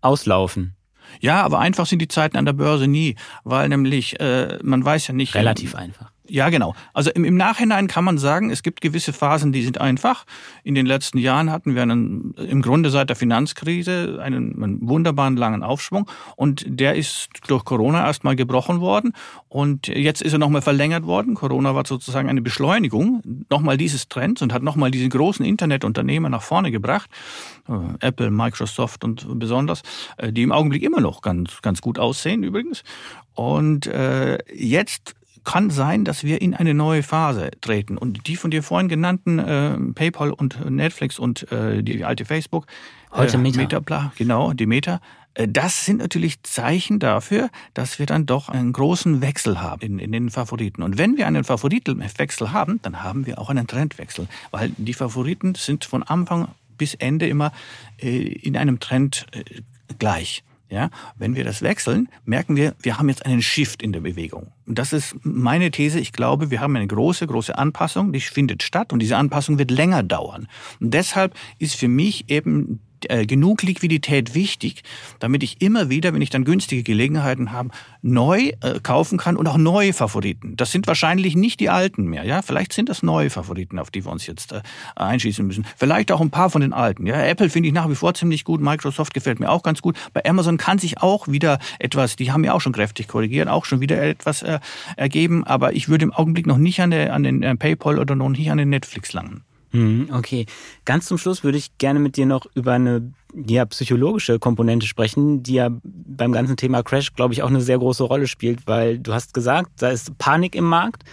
auslaufen. 0.01 0.75
Ja, 1.19 1.43
aber 1.43 1.59
einfach 1.59 1.85
sind 1.85 1.99
die 1.99 2.07
Zeiten 2.07 2.37
an 2.37 2.45
der 2.45 2.53
Börse 2.53 2.87
nie, 2.87 3.15
weil 3.43 3.69
nämlich 3.69 4.19
äh, 4.19 4.59
man 4.63 4.83
weiß 4.83 5.07
ja 5.07 5.13
nicht. 5.13 5.35
Relativ 5.35 5.75
einfach. 5.75 6.11
Ja, 6.31 6.49
genau. 6.49 6.75
Also 6.93 7.11
im, 7.11 7.25
im, 7.25 7.35
Nachhinein 7.35 7.87
kann 7.87 8.05
man 8.05 8.17
sagen, 8.17 8.51
es 8.51 8.63
gibt 8.63 8.79
gewisse 8.79 9.11
Phasen, 9.11 9.51
die 9.51 9.63
sind 9.63 9.81
einfach. 9.81 10.25
In 10.63 10.75
den 10.75 10.85
letzten 10.85 11.17
Jahren 11.17 11.51
hatten 11.51 11.75
wir 11.75 11.81
einen, 11.81 12.33
im 12.35 12.61
Grunde 12.61 12.89
seit 12.89 13.09
der 13.09 13.17
Finanzkrise 13.17 14.17
einen, 14.23 14.63
einen 14.63 14.87
wunderbaren 14.87 15.35
langen 15.35 15.61
Aufschwung 15.61 16.09
und 16.37 16.63
der 16.65 16.95
ist 16.95 17.27
durch 17.47 17.65
Corona 17.65 18.05
erstmal 18.05 18.37
gebrochen 18.37 18.79
worden 18.79 19.11
und 19.49 19.87
jetzt 19.87 20.21
ist 20.21 20.31
er 20.31 20.39
nochmal 20.39 20.61
verlängert 20.61 21.05
worden. 21.05 21.35
Corona 21.35 21.75
war 21.75 21.85
sozusagen 21.85 22.29
eine 22.29 22.41
Beschleunigung 22.41 23.21
nochmal 23.49 23.75
dieses 23.75 24.07
Trends 24.07 24.41
und 24.41 24.53
hat 24.53 24.63
nochmal 24.63 24.89
diese 24.89 25.09
großen 25.09 25.43
Internetunternehmen 25.43 26.31
nach 26.31 26.43
vorne 26.43 26.71
gebracht. 26.71 27.09
Äh, 27.67 28.07
Apple, 28.07 28.31
Microsoft 28.31 29.03
und 29.03 29.27
besonders, 29.37 29.81
äh, 30.15 30.31
die 30.31 30.43
im 30.43 30.53
Augenblick 30.53 30.83
immer 30.83 31.01
noch 31.01 31.21
ganz, 31.21 31.61
ganz 31.61 31.81
gut 31.81 31.99
aussehen 31.99 32.43
übrigens. 32.43 32.85
Und 33.33 33.87
äh, 33.87 34.37
jetzt 34.53 35.15
kann 35.43 35.69
sein, 35.69 36.05
dass 36.05 36.23
wir 36.23 36.41
in 36.41 36.53
eine 36.53 36.73
neue 36.73 37.03
Phase 37.03 37.51
treten. 37.61 37.97
Und 37.97 38.27
die 38.27 38.35
von 38.35 38.51
dir 38.51 38.63
vorhin 38.63 38.89
genannten 38.89 39.39
äh, 39.39 39.77
PayPal 39.95 40.31
und 40.31 40.69
Netflix 40.69 41.19
und 41.19 41.51
äh, 41.51 41.83
die 41.83 42.03
alte 42.03 42.25
Facebook, 42.25 42.67
heute 43.11 43.37
äh, 43.37 43.39
Meta, 43.39 43.57
Meta 43.57 43.79
bla, 43.79 44.13
genau, 44.17 44.53
die 44.53 44.65
Meta, 44.65 45.01
äh, 45.33 45.47
das 45.47 45.85
sind 45.85 45.97
natürlich 45.97 46.43
Zeichen 46.43 46.99
dafür, 46.99 47.49
dass 47.73 47.99
wir 47.99 48.05
dann 48.05 48.25
doch 48.25 48.49
einen 48.49 48.73
großen 48.73 49.21
Wechsel 49.21 49.61
haben 49.61 49.81
in, 49.81 49.99
in 49.99 50.11
den 50.11 50.29
Favoriten. 50.29 50.83
Und 50.83 50.97
wenn 50.97 51.17
wir 51.17 51.27
einen 51.27 51.43
Favoritenwechsel 51.43 52.51
haben, 52.51 52.79
dann 52.81 53.03
haben 53.03 53.25
wir 53.25 53.39
auch 53.39 53.49
einen 53.49 53.67
Trendwechsel, 53.67 54.27
weil 54.51 54.71
die 54.77 54.93
Favoriten 54.93 55.55
sind 55.55 55.85
von 55.85 56.03
Anfang 56.03 56.49
bis 56.77 56.93
Ende 56.95 57.27
immer 57.27 57.51
äh, 57.99 58.17
in 58.17 58.57
einem 58.57 58.79
Trend 58.79 59.27
gleich. 59.99 60.43
Ja, 60.71 60.89
wenn 61.17 61.35
wir 61.35 61.43
das 61.43 61.61
wechseln, 61.61 62.07
merken 62.23 62.55
wir, 62.55 62.75
wir 62.81 62.97
haben 62.97 63.09
jetzt 63.09 63.25
einen 63.25 63.41
Shift 63.41 63.83
in 63.83 63.91
der 63.91 63.99
Bewegung. 63.99 64.53
Und 64.65 64.79
das 64.79 64.93
ist 64.93 65.17
meine 65.21 65.69
These. 65.69 65.99
Ich 65.99 66.13
glaube, 66.13 66.49
wir 66.49 66.61
haben 66.61 66.77
eine 66.77 66.87
große, 66.87 67.27
große 67.27 67.57
Anpassung, 67.57 68.13
die 68.13 68.21
findet 68.21 68.63
statt 68.63 68.93
und 68.93 68.99
diese 68.99 69.17
Anpassung 69.17 69.59
wird 69.59 69.69
länger 69.69 70.01
dauern. 70.01 70.47
Und 70.79 70.93
deshalb 70.93 71.35
ist 71.59 71.75
für 71.75 71.89
mich 71.89 72.29
eben 72.29 72.79
äh, 73.09 73.25
genug 73.25 73.63
Liquidität 73.63 74.35
wichtig, 74.35 74.83
damit 75.19 75.43
ich 75.43 75.61
immer 75.61 75.89
wieder, 75.89 76.13
wenn 76.13 76.21
ich 76.21 76.29
dann 76.29 76.45
günstige 76.45 76.83
Gelegenheiten 76.83 77.51
habe, 77.51 77.69
neu 78.01 78.51
äh, 78.61 78.79
kaufen 78.81 79.17
kann 79.17 79.37
und 79.37 79.47
auch 79.47 79.57
neue 79.57 79.93
Favoriten. 79.93 80.55
Das 80.57 80.71
sind 80.71 80.87
wahrscheinlich 80.87 81.35
nicht 81.35 81.59
die 81.59 81.69
alten 81.69 82.05
mehr, 82.05 82.23
ja. 82.23 82.41
Vielleicht 82.41 82.73
sind 82.73 82.89
das 82.89 83.03
neue 83.03 83.29
Favoriten, 83.29 83.79
auf 83.79 83.91
die 83.91 84.05
wir 84.05 84.11
uns 84.11 84.27
jetzt 84.27 84.51
äh, 84.51 84.61
einschießen 84.95 85.45
müssen. 85.45 85.65
Vielleicht 85.77 86.11
auch 86.11 86.21
ein 86.21 86.31
paar 86.31 86.49
von 86.49 86.61
den 86.61 86.73
alten. 86.73 87.05
Ja, 87.05 87.23
Apple 87.23 87.49
finde 87.49 87.67
ich 87.67 87.73
nach 87.73 87.89
wie 87.89 87.95
vor 87.95 88.13
ziemlich 88.13 88.43
gut. 88.43 88.61
Microsoft 88.61 89.13
gefällt 89.13 89.39
mir 89.39 89.49
auch 89.49 89.63
ganz 89.63 89.81
gut. 89.81 89.97
Bei 90.13 90.25
Amazon 90.25 90.57
kann 90.57 90.79
sich 90.79 91.01
auch 91.01 91.27
wieder 91.27 91.59
etwas, 91.79 92.15
die 92.15 92.31
haben 92.31 92.43
ja 92.43 92.53
auch 92.53 92.61
schon 92.61 92.73
kräftig 92.73 93.07
korrigiert, 93.07 93.47
auch 93.47 93.65
schon 93.65 93.79
wieder 93.81 94.01
etwas 94.01 94.41
äh, 94.41 94.59
ergeben. 94.97 95.43
Aber 95.43 95.73
ich 95.73 95.89
würde 95.89 96.03
im 96.03 96.13
Augenblick 96.13 96.47
noch 96.47 96.57
nicht 96.57 96.81
an, 96.81 96.91
der, 96.91 97.13
an 97.13 97.23
den 97.23 97.43
äh, 97.43 97.55
PayPal 97.55 97.99
oder 97.99 98.15
noch 98.15 98.29
nicht 98.29 98.51
an 98.51 98.57
den 98.57 98.69
Netflix 98.69 99.13
langen. 99.13 99.43
Hm, 99.71 100.09
okay. 100.13 100.45
Ganz 100.85 101.05
zum 101.05 101.17
Schluss 101.17 101.43
würde 101.43 101.57
ich 101.57 101.77
gerne 101.77 101.99
mit 101.99 102.17
dir 102.17 102.25
noch 102.25 102.45
über 102.55 102.73
eine 102.73 103.13
ja, 103.33 103.65
psychologische 103.65 104.37
Komponente 104.37 104.85
sprechen, 104.85 105.43
die 105.43 105.53
ja 105.53 105.69
beim 105.83 106.33
ganzen 106.33 106.57
Thema 106.57 106.83
Crash, 106.83 107.13
glaube 107.13 107.33
ich, 107.33 107.43
auch 107.43 107.49
eine 107.49 107.61
sehr 107.61 107.77
große 107.77 108.03
Rolle 108.03 108.27
spielt, 108.27 108.67
weil 108.67 108.99
du 108.99 109.13
hast 109.13 109.33
gesagt, 109.33 109.71
da 109.77 109.89
ist 109.89 110.17
Panik 110.17 110.55
im 110.55 110.65
Markt 110.65 111.03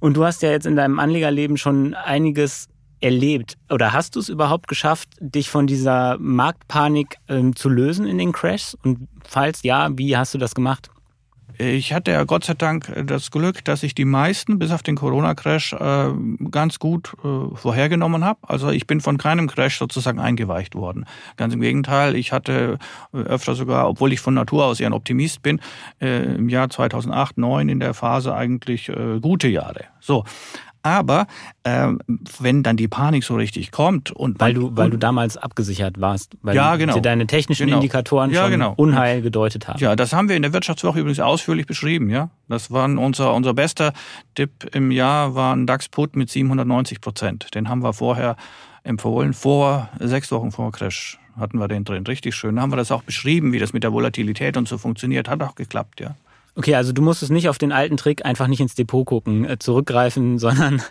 und 0.00 0.16
du 0.16 0.24
hast 0.24 0.42
ja 0.42 0.50
jetzt 0.50 0.66
in 0.66 0.76
deinem 0.76 0.98
Anlegerleben 0.98 1.58
schon 1.58 1.94
einiges 1.94 2.68
erlebt. 3.00 3.58
Oder 3.70 3.92
hast 3.92 4.16
du 4.16 4.20
es 4.20 4.30
überhaupt 4.30 4.66
geschafft, 4.66 5.08
dich 5.20 5.50
von 5.50 5.66
dieser 5.66 6.16
Marktpanik 6.18 7.16
ähm, 7.28 7.54
zu 7.54 7.68
lösen 7.68 8.06
in 8.06 8.16
den 8.16 8.32
Crashs? 8.32 8.76
Und 8.82 9.08
falls 9.28 9.62
ja, 9.62 9.90
wie 9.96 10.16
hast 10.16 10.32
du 10.32 10.38
das 10.38 10.54
gemacht? 10.54 10.90
Ich 11.58 11.92
hatte 11.92 12.10
ja 12.10 12.24
Gott 12.24 12.44
sei 12.44 12.54
Dank 12.54 12.92
das 13.06 13.30
Glück, 13.30 13.64
dass 13.64 13.82
ich 13.82 13.94
die 13.94 14.04
meisten, 14.04 14.58
bis 14.58 14.72
auf 14.72 14.82
den 14.82 14.96
Corona-Crash, 14.96 15.74
äh, 15.74 16.12
ganz 16.50 16.78
gut 16.78 17.12
äh, 17.24 17.54
vorhergenommen 17.54 18.24
habe. 18.24 18.40
Also 18.42 18.70
ich 18.70 18.86
bin 18.86 19.00
von 19.00 19.18
keinem 19.18 19.48
Crash 19.48 19.78
sozusagen 19.78 20.18
eingeweicht 20.18 20.74
worden. 20.74 21.06
Ganz 21.36 21.54
im 21.54 21.60
Gegenteil, 21.60 22.16
ich 22.16 22.32
hatte 22.32 22.78
öfter 23.12 23.54
sogar, 23.54 23.88
obwohl 23.88 24.12
ich 24.12 24.20
von 24.20 24.34
Natur 24.34 24.64
aus 24.64 24.80
eher 24.80 24.88
ein 24.88 24.92
Optimist 24.92 25.42
bin, 25.42 25.60
äh, 26.00 26.34
im 26.34 26.48
Jahr 26.48 26.70
2008, 26.70 27.34
2009 27.34 27.68
in 27.68 27.80
der 27.80 27.94
Phase 27.94 28.34
eigentlich 28.34 28.90
gute 29.20 29.48
Jahre. 29.48 29.84
So, 30.00 30.24
aber 30.84 31.26
ähm, 31.64 31.98
wenn 32.38 32.62
dann 32.62 32.76
die 32.76 32.88
Panik 32.88 33.24
so 33.24 33.34
richtig 33.34 33.72
kommt 33.72 34.12
und 34.12 34.38
weil 34.38 34.52
du 34.52 34.76
weil 34.76 34.90
du 34.90 34.98
damals 34.98 35.36
abgesichert 35.36 36.00
warst, 36.00 36.36
weil 36.42 36.54
ja, 36.54 36.76
genau. 36.76 37.00
deine 37.00 37.26
technischen 37.26 37.66
genau. 37.66 37.78
Indikatoren 37.78 38.30
ja, 38.30 38.42
schon 38.42 38.52
genau. 38.52 38.74
Unheil 38.76 39.22
gedeutet 39.22 39.66
haben. 39.66 39.80
Ja, 39.80 39.96
das 39.96 40.12
haben 40.12 40.28
wir 40.28 40.36
in 40.36 40.42
der 40.42 40.52
Wirtschaftswoche 40.52 41.00
übrigens 41.00 41.20
ausführlich 41.20 41.66
beschrieben. 41.66 42.10
Ja, 42.10 42.28
das 42.48 42.70
war 42.70 42.84
unser 42.84 43.34
unser 43.34 43.54
bester 43.54 43.94
Tipp 44.34 44.68
im 44.72 44.90
Jahr 44.90 45.34
war 45.34 45.56
ein 45.56 45.66
DAX 45.66 45.88
Put 45.88 46.16
mit 46.16 46.28
790 46.28 47.00
Prozent. 47.00 47.54
Den 47.54 47.68
haben 47.70 47.82
wir 47.82 47.94
vorher 47.94 48.36
empfohlen 48.82 49.32
vor 49.32 49.88
sechs 49.98 50.30
Wochen 50.30 50.52
vor 50.52 50.70
Crash 50.70 51.18
hatten 51.38 51.58
wir 51.58 51.68
den 51.68 51.84
drin. 51.84 52.06
Richtig 52.06 52.34
schön. 52.34 52.56
Da 52.56 52.62
haben 52.62 52.70
wir 52.70 52.76
das 52.76 52.92
auch 52.92 53.02
beschrieben, 53.02 53.52
wie 53.52 53.58
das 53.58 53.72
mit 53.72 53.82
der 53.82 53.92
Volatilität 53.92 54.56
und 54.56 54.68
so 54.68 54.78
funktioniert. 54.78 55.28
Hat 55.28 55.42
auch 55.42 55.54
geklappt, 55.54 56.00
ja. 56.00 56.14
Okay, 56.56 56.74
also 56.74 56.92
du 56.92 57.02
musstest 57.02 57.32
nicht 57.32 57.48
auf 57.48 57.58
den 57.58 57.72
alten 57.72 57.96
Trick 57.96 58.24
einfach 58.24 58.46
nicht 58.46 58.60
ins 58.60 58.74
Depot 58.74 59.04
gucken, 59.04 59.44
äh, 59.44 59.58
zurückgreifen, 59.58 60.38
sondern 60.38 60.82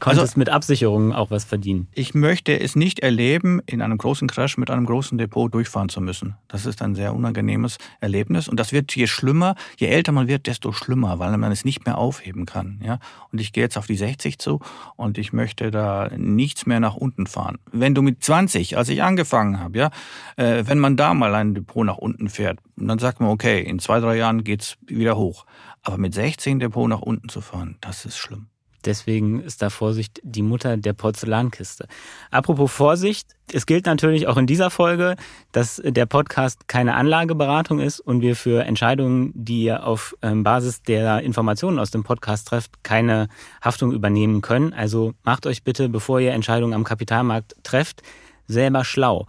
konntest 0.00 0.20
also, 0.20 0.38
mit 0.38 0.48
Absicherungen 0.48 1.12
auch 1.12 1.30
was 1.30 1.44
verdienen. 1.44 1.88
Ich 1.92 2.14
möchte 2.14 2.58
es 2.58 2.76
nicht 2.76 3.00
erleben, 3.00 3.60
in 3.66 3.82
einem 3.82 3.98
großen 3.98 4.28
Crash 4.28 4.56
mit 4.58 4.70
einem 4.70 4.86
großen 4.86 5.18
Depot 5.18 5.52
durchfahren 5.52 5.88
zu 5.88 6.00
müssen. 6.00 6.36
Das 6.48 6.66
ist 6.66 6.82
ein 6.82 6.94
sehr 6.94 7.14
unangenehmes 7.14 7.78
Erlebnis. 8.00 8.48
Und 8.48 8.60
das 8.60 8.72
wird 8.72 8.94
je 8.94 9.06
schlimmer, 9.06 9.54
je 9.78 9.88
älter 9.88 10.12
man 10.12 10.28
wird, 10.28 10.46
desto 10.46 10.72
schlimmer, 10.72 11.18
weil 11.18 11.36
man 11.36 11.52
es 11.52 11.64
nicht 11.64 11.86
mehr 11.86 11.98
aufheben 11.98 12.46
kann. 12.46 12.80
Ja? 12.84 12.98
Und 13.32 13.40
ich 13.40 13.52
gehe 13.52 13.64
jetzt 13.64 13.76
auf 13.76 13.86
die 13.86 13.96
60 13.96 14.38
zu 14.38 14.60
und 14.96 15.18
ich 15.18 15.32
möchte 15.32 15.70
da 15.70 16.10
nichts 16.16 16.66
mehr 16.66 16.80
nach 16.80 16.94
unten 16.94 17.26
fahren. 17.26 17.58
Wenn 17.72 17.94
du 17.94 18.02
mit 18.02 18.22
20, 18.22 18.76
als 18.76 18.88
ich 18.88 19.02
angefangen 19.02 19.60
habe, 19.60 19.78
ja, 19.78 19.90
äh, 20.36 20.64
wenn 20.66 20.78
man 20.78 20.96
da 20.96 21.14
mal 21.14 21.34
ein 21.34 21.54
Depot 21.54 21.84
nach 21.84 21.98
unten 21.98 22.28
fährt, 22.28 22.60
dann 22.76 22.98
sagt 22.98 23.20
man, 23.20 23.30
okay, 23.30 23.62
in 23.62 23.78
zwei, 23.78 24.00
drei 24.00 24.16
Jahren 24.16 24.44
geht's 24.44 24.76
wieder 24.86 25.16
hoch. 25.16 25.46
Aber 25.82 25.98
mit 25.98 26.14
16 26.14 26.58
Depot 26.58 26.88
nach 26.88 27.00
unten 27.00 27.28
zu 27.28 27.40
fahren, 27.40 27.76
das 27.80 28.04
ist 28.04 28.16
schlimm. 28.16 28.48
Deswegen 28.86 29.40
ist 29.40 29.62
da 29.62 29.70
Vorsicht 29.70 30.20
die 30.22 30.42
Mutter 30.42 30.76
der 30.76 30.92
Porzellankiste. 30.92 31.86
Apropos 32.30 32.72
Vorsicht, 32.72 33.34
es 33.52 33.66
gilt 33.66 33.86
natürlich 33.86 34.26
auch 34.26 34.36
in 34.36 34.46
dieser 34.46 34.70
Folge, 34.70 35.16
dass 35.52 35.82
der 35.84 36.06
Podcast 36.06 36.68
keine 36.68 36.94
Anlageberatung 36.94 37.80
ist 37.80 38.00
und 38.00 38.22
wir 38.22 38.36
für 38.36 38.64
Entscheidungen, 38.64 39.32
die 39.34 39.64
ihr 39.64 39.84
auf 39.84 40.16
ähm, 40.22 40.44
Basis 40.44 40.82
der 40.82 41.20
Informationen 41.20 41.78
aus 41.78 41.90
dem 41.90 42.04
Podcast 42.04 42.48
trefft, 42.48 42.82
keine 42.84 43.28
Haftung 43.60 43.92
übernehmen 43.92 44.40
können. 44.40 44.72
Also 44.72 45.12
macht 45.24 45.46
euch 45.46 45.64
bitte, 45.64 45.88
bevor 45.88 46.20
ihr 46.20 46.32
Entscheidungen 46.32 46.72
am 46.72 46.84
Kapitalmarkt 46.84 47.56
trefft, 47.62 48.02
selber 48.46 48.84
schlau. 48.84 49.26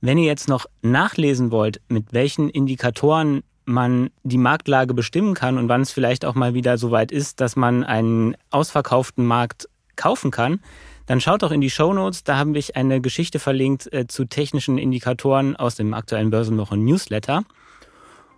Wenn 0.00 0.18
ihr 0.18 0.26
jetzt 0.26 0.48
noch 0.48 0.66
nachlesen 0.82 1.50
wollt, 1.50 1.80
mit 1.88 2.12
welchen 2.12 2.50
Indikatoren 2.50 3.42
man 3.66 4.10
die 4.22 4.38
Marktlage 4.38 4.94
bestimmen 4.94 5.34
kann 5.34 5.58
und 5.58 5.68
wann 5.68 5.82
es 5.82 5.92
vielleicht 5.92 6.24
auch 6.24 6.34
mal 6.34 6.54
wieder 6.54 6.78
so 6.78 6.90
weit 6.90 7.12
ist, 7.12 7.40
dass 7.40 7.56
man 7.56 7.84
einen 7.84 8.36
ausverkauften 8.50 9.26
Markt 9.26 9.68
kaufen 9.96 10.30
kann, 10.30 10.60
dann 11.06 11.20
schaut 11.20 11.42
doch 11.42 11.52
in 11.52 11.60
die 11.60 11.70
Show 11.70 11.92
Notes. 11.92 12.24
Da 12.24 12.36
habe 12.36 12.56
ich 12.58 12.76
eine 12.76 13.00
Geschichte 13.00 13.38
verlinkt 13.38 13.92
äh, 13.92 14.06
zu 14.06 14.24
technischen 14.24 14.78
Indikatoren 14.78 15.56
aus 15.56 15.74
dem 15.74 15.94
aktuellen 15.94 16.30
Börsenwoche 16.30 16.76
Newsletter. 16.76 17.44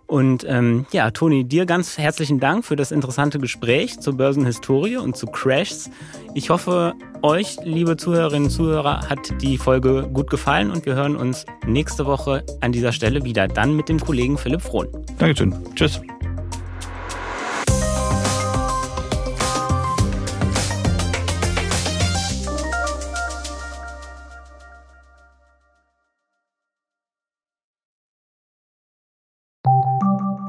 Und 0.09 0.43
ähm, 0.49 0.87
ja, 0.91 1.11
Toni, 1.11 1.43
dir 1.43 1.67
ganz 1.67 1.99
herzlichen 1.99 2.39
Dank 2.39 2.65
für 2.65 2.75
das 2.75 2.91
interessante 2.91 3.37
Gespräch 3.37 3.99
zur 3.99 4.17
Börsenhistorie 4.17 4.97
und 4.97 5.15
zu 5.15 5.27
Crashs. 5.27 5.91
Ich 6.33 6.49
hoffe, 6.49 6.95
euch, 7.21 7.57
liebe 7.63 7.95
Zuhörerinnen 7.95 8.45
und 8.45 8.49
Zuhörer, 8.49 9.07
hat 9.07 9.39
die 9.39 9.59
Folge 9.59 10.09
gut 10.11 10.31
gefallen 10.31 10.71
und 10.71 10.87
wir 10.87 10.95
hören 10.95 11.15
uns 11.15 11.45
nächste 11.67 12.07
Woche 12.07 12.43
an 12.59 12.71
dieser 12.71 12.91
Stelle 12.91 13.23
wieder, 13.23 13.47
dann 13.47 13.75
mit 13.75 13.87
dem 13.87 13.99
Kollegen 13.99 14.39
Philipp 14.39 14.61
Frohn. 14.61 14.87
Dankeschön. 15.19 15.53
Tschüss. 15.75 16.01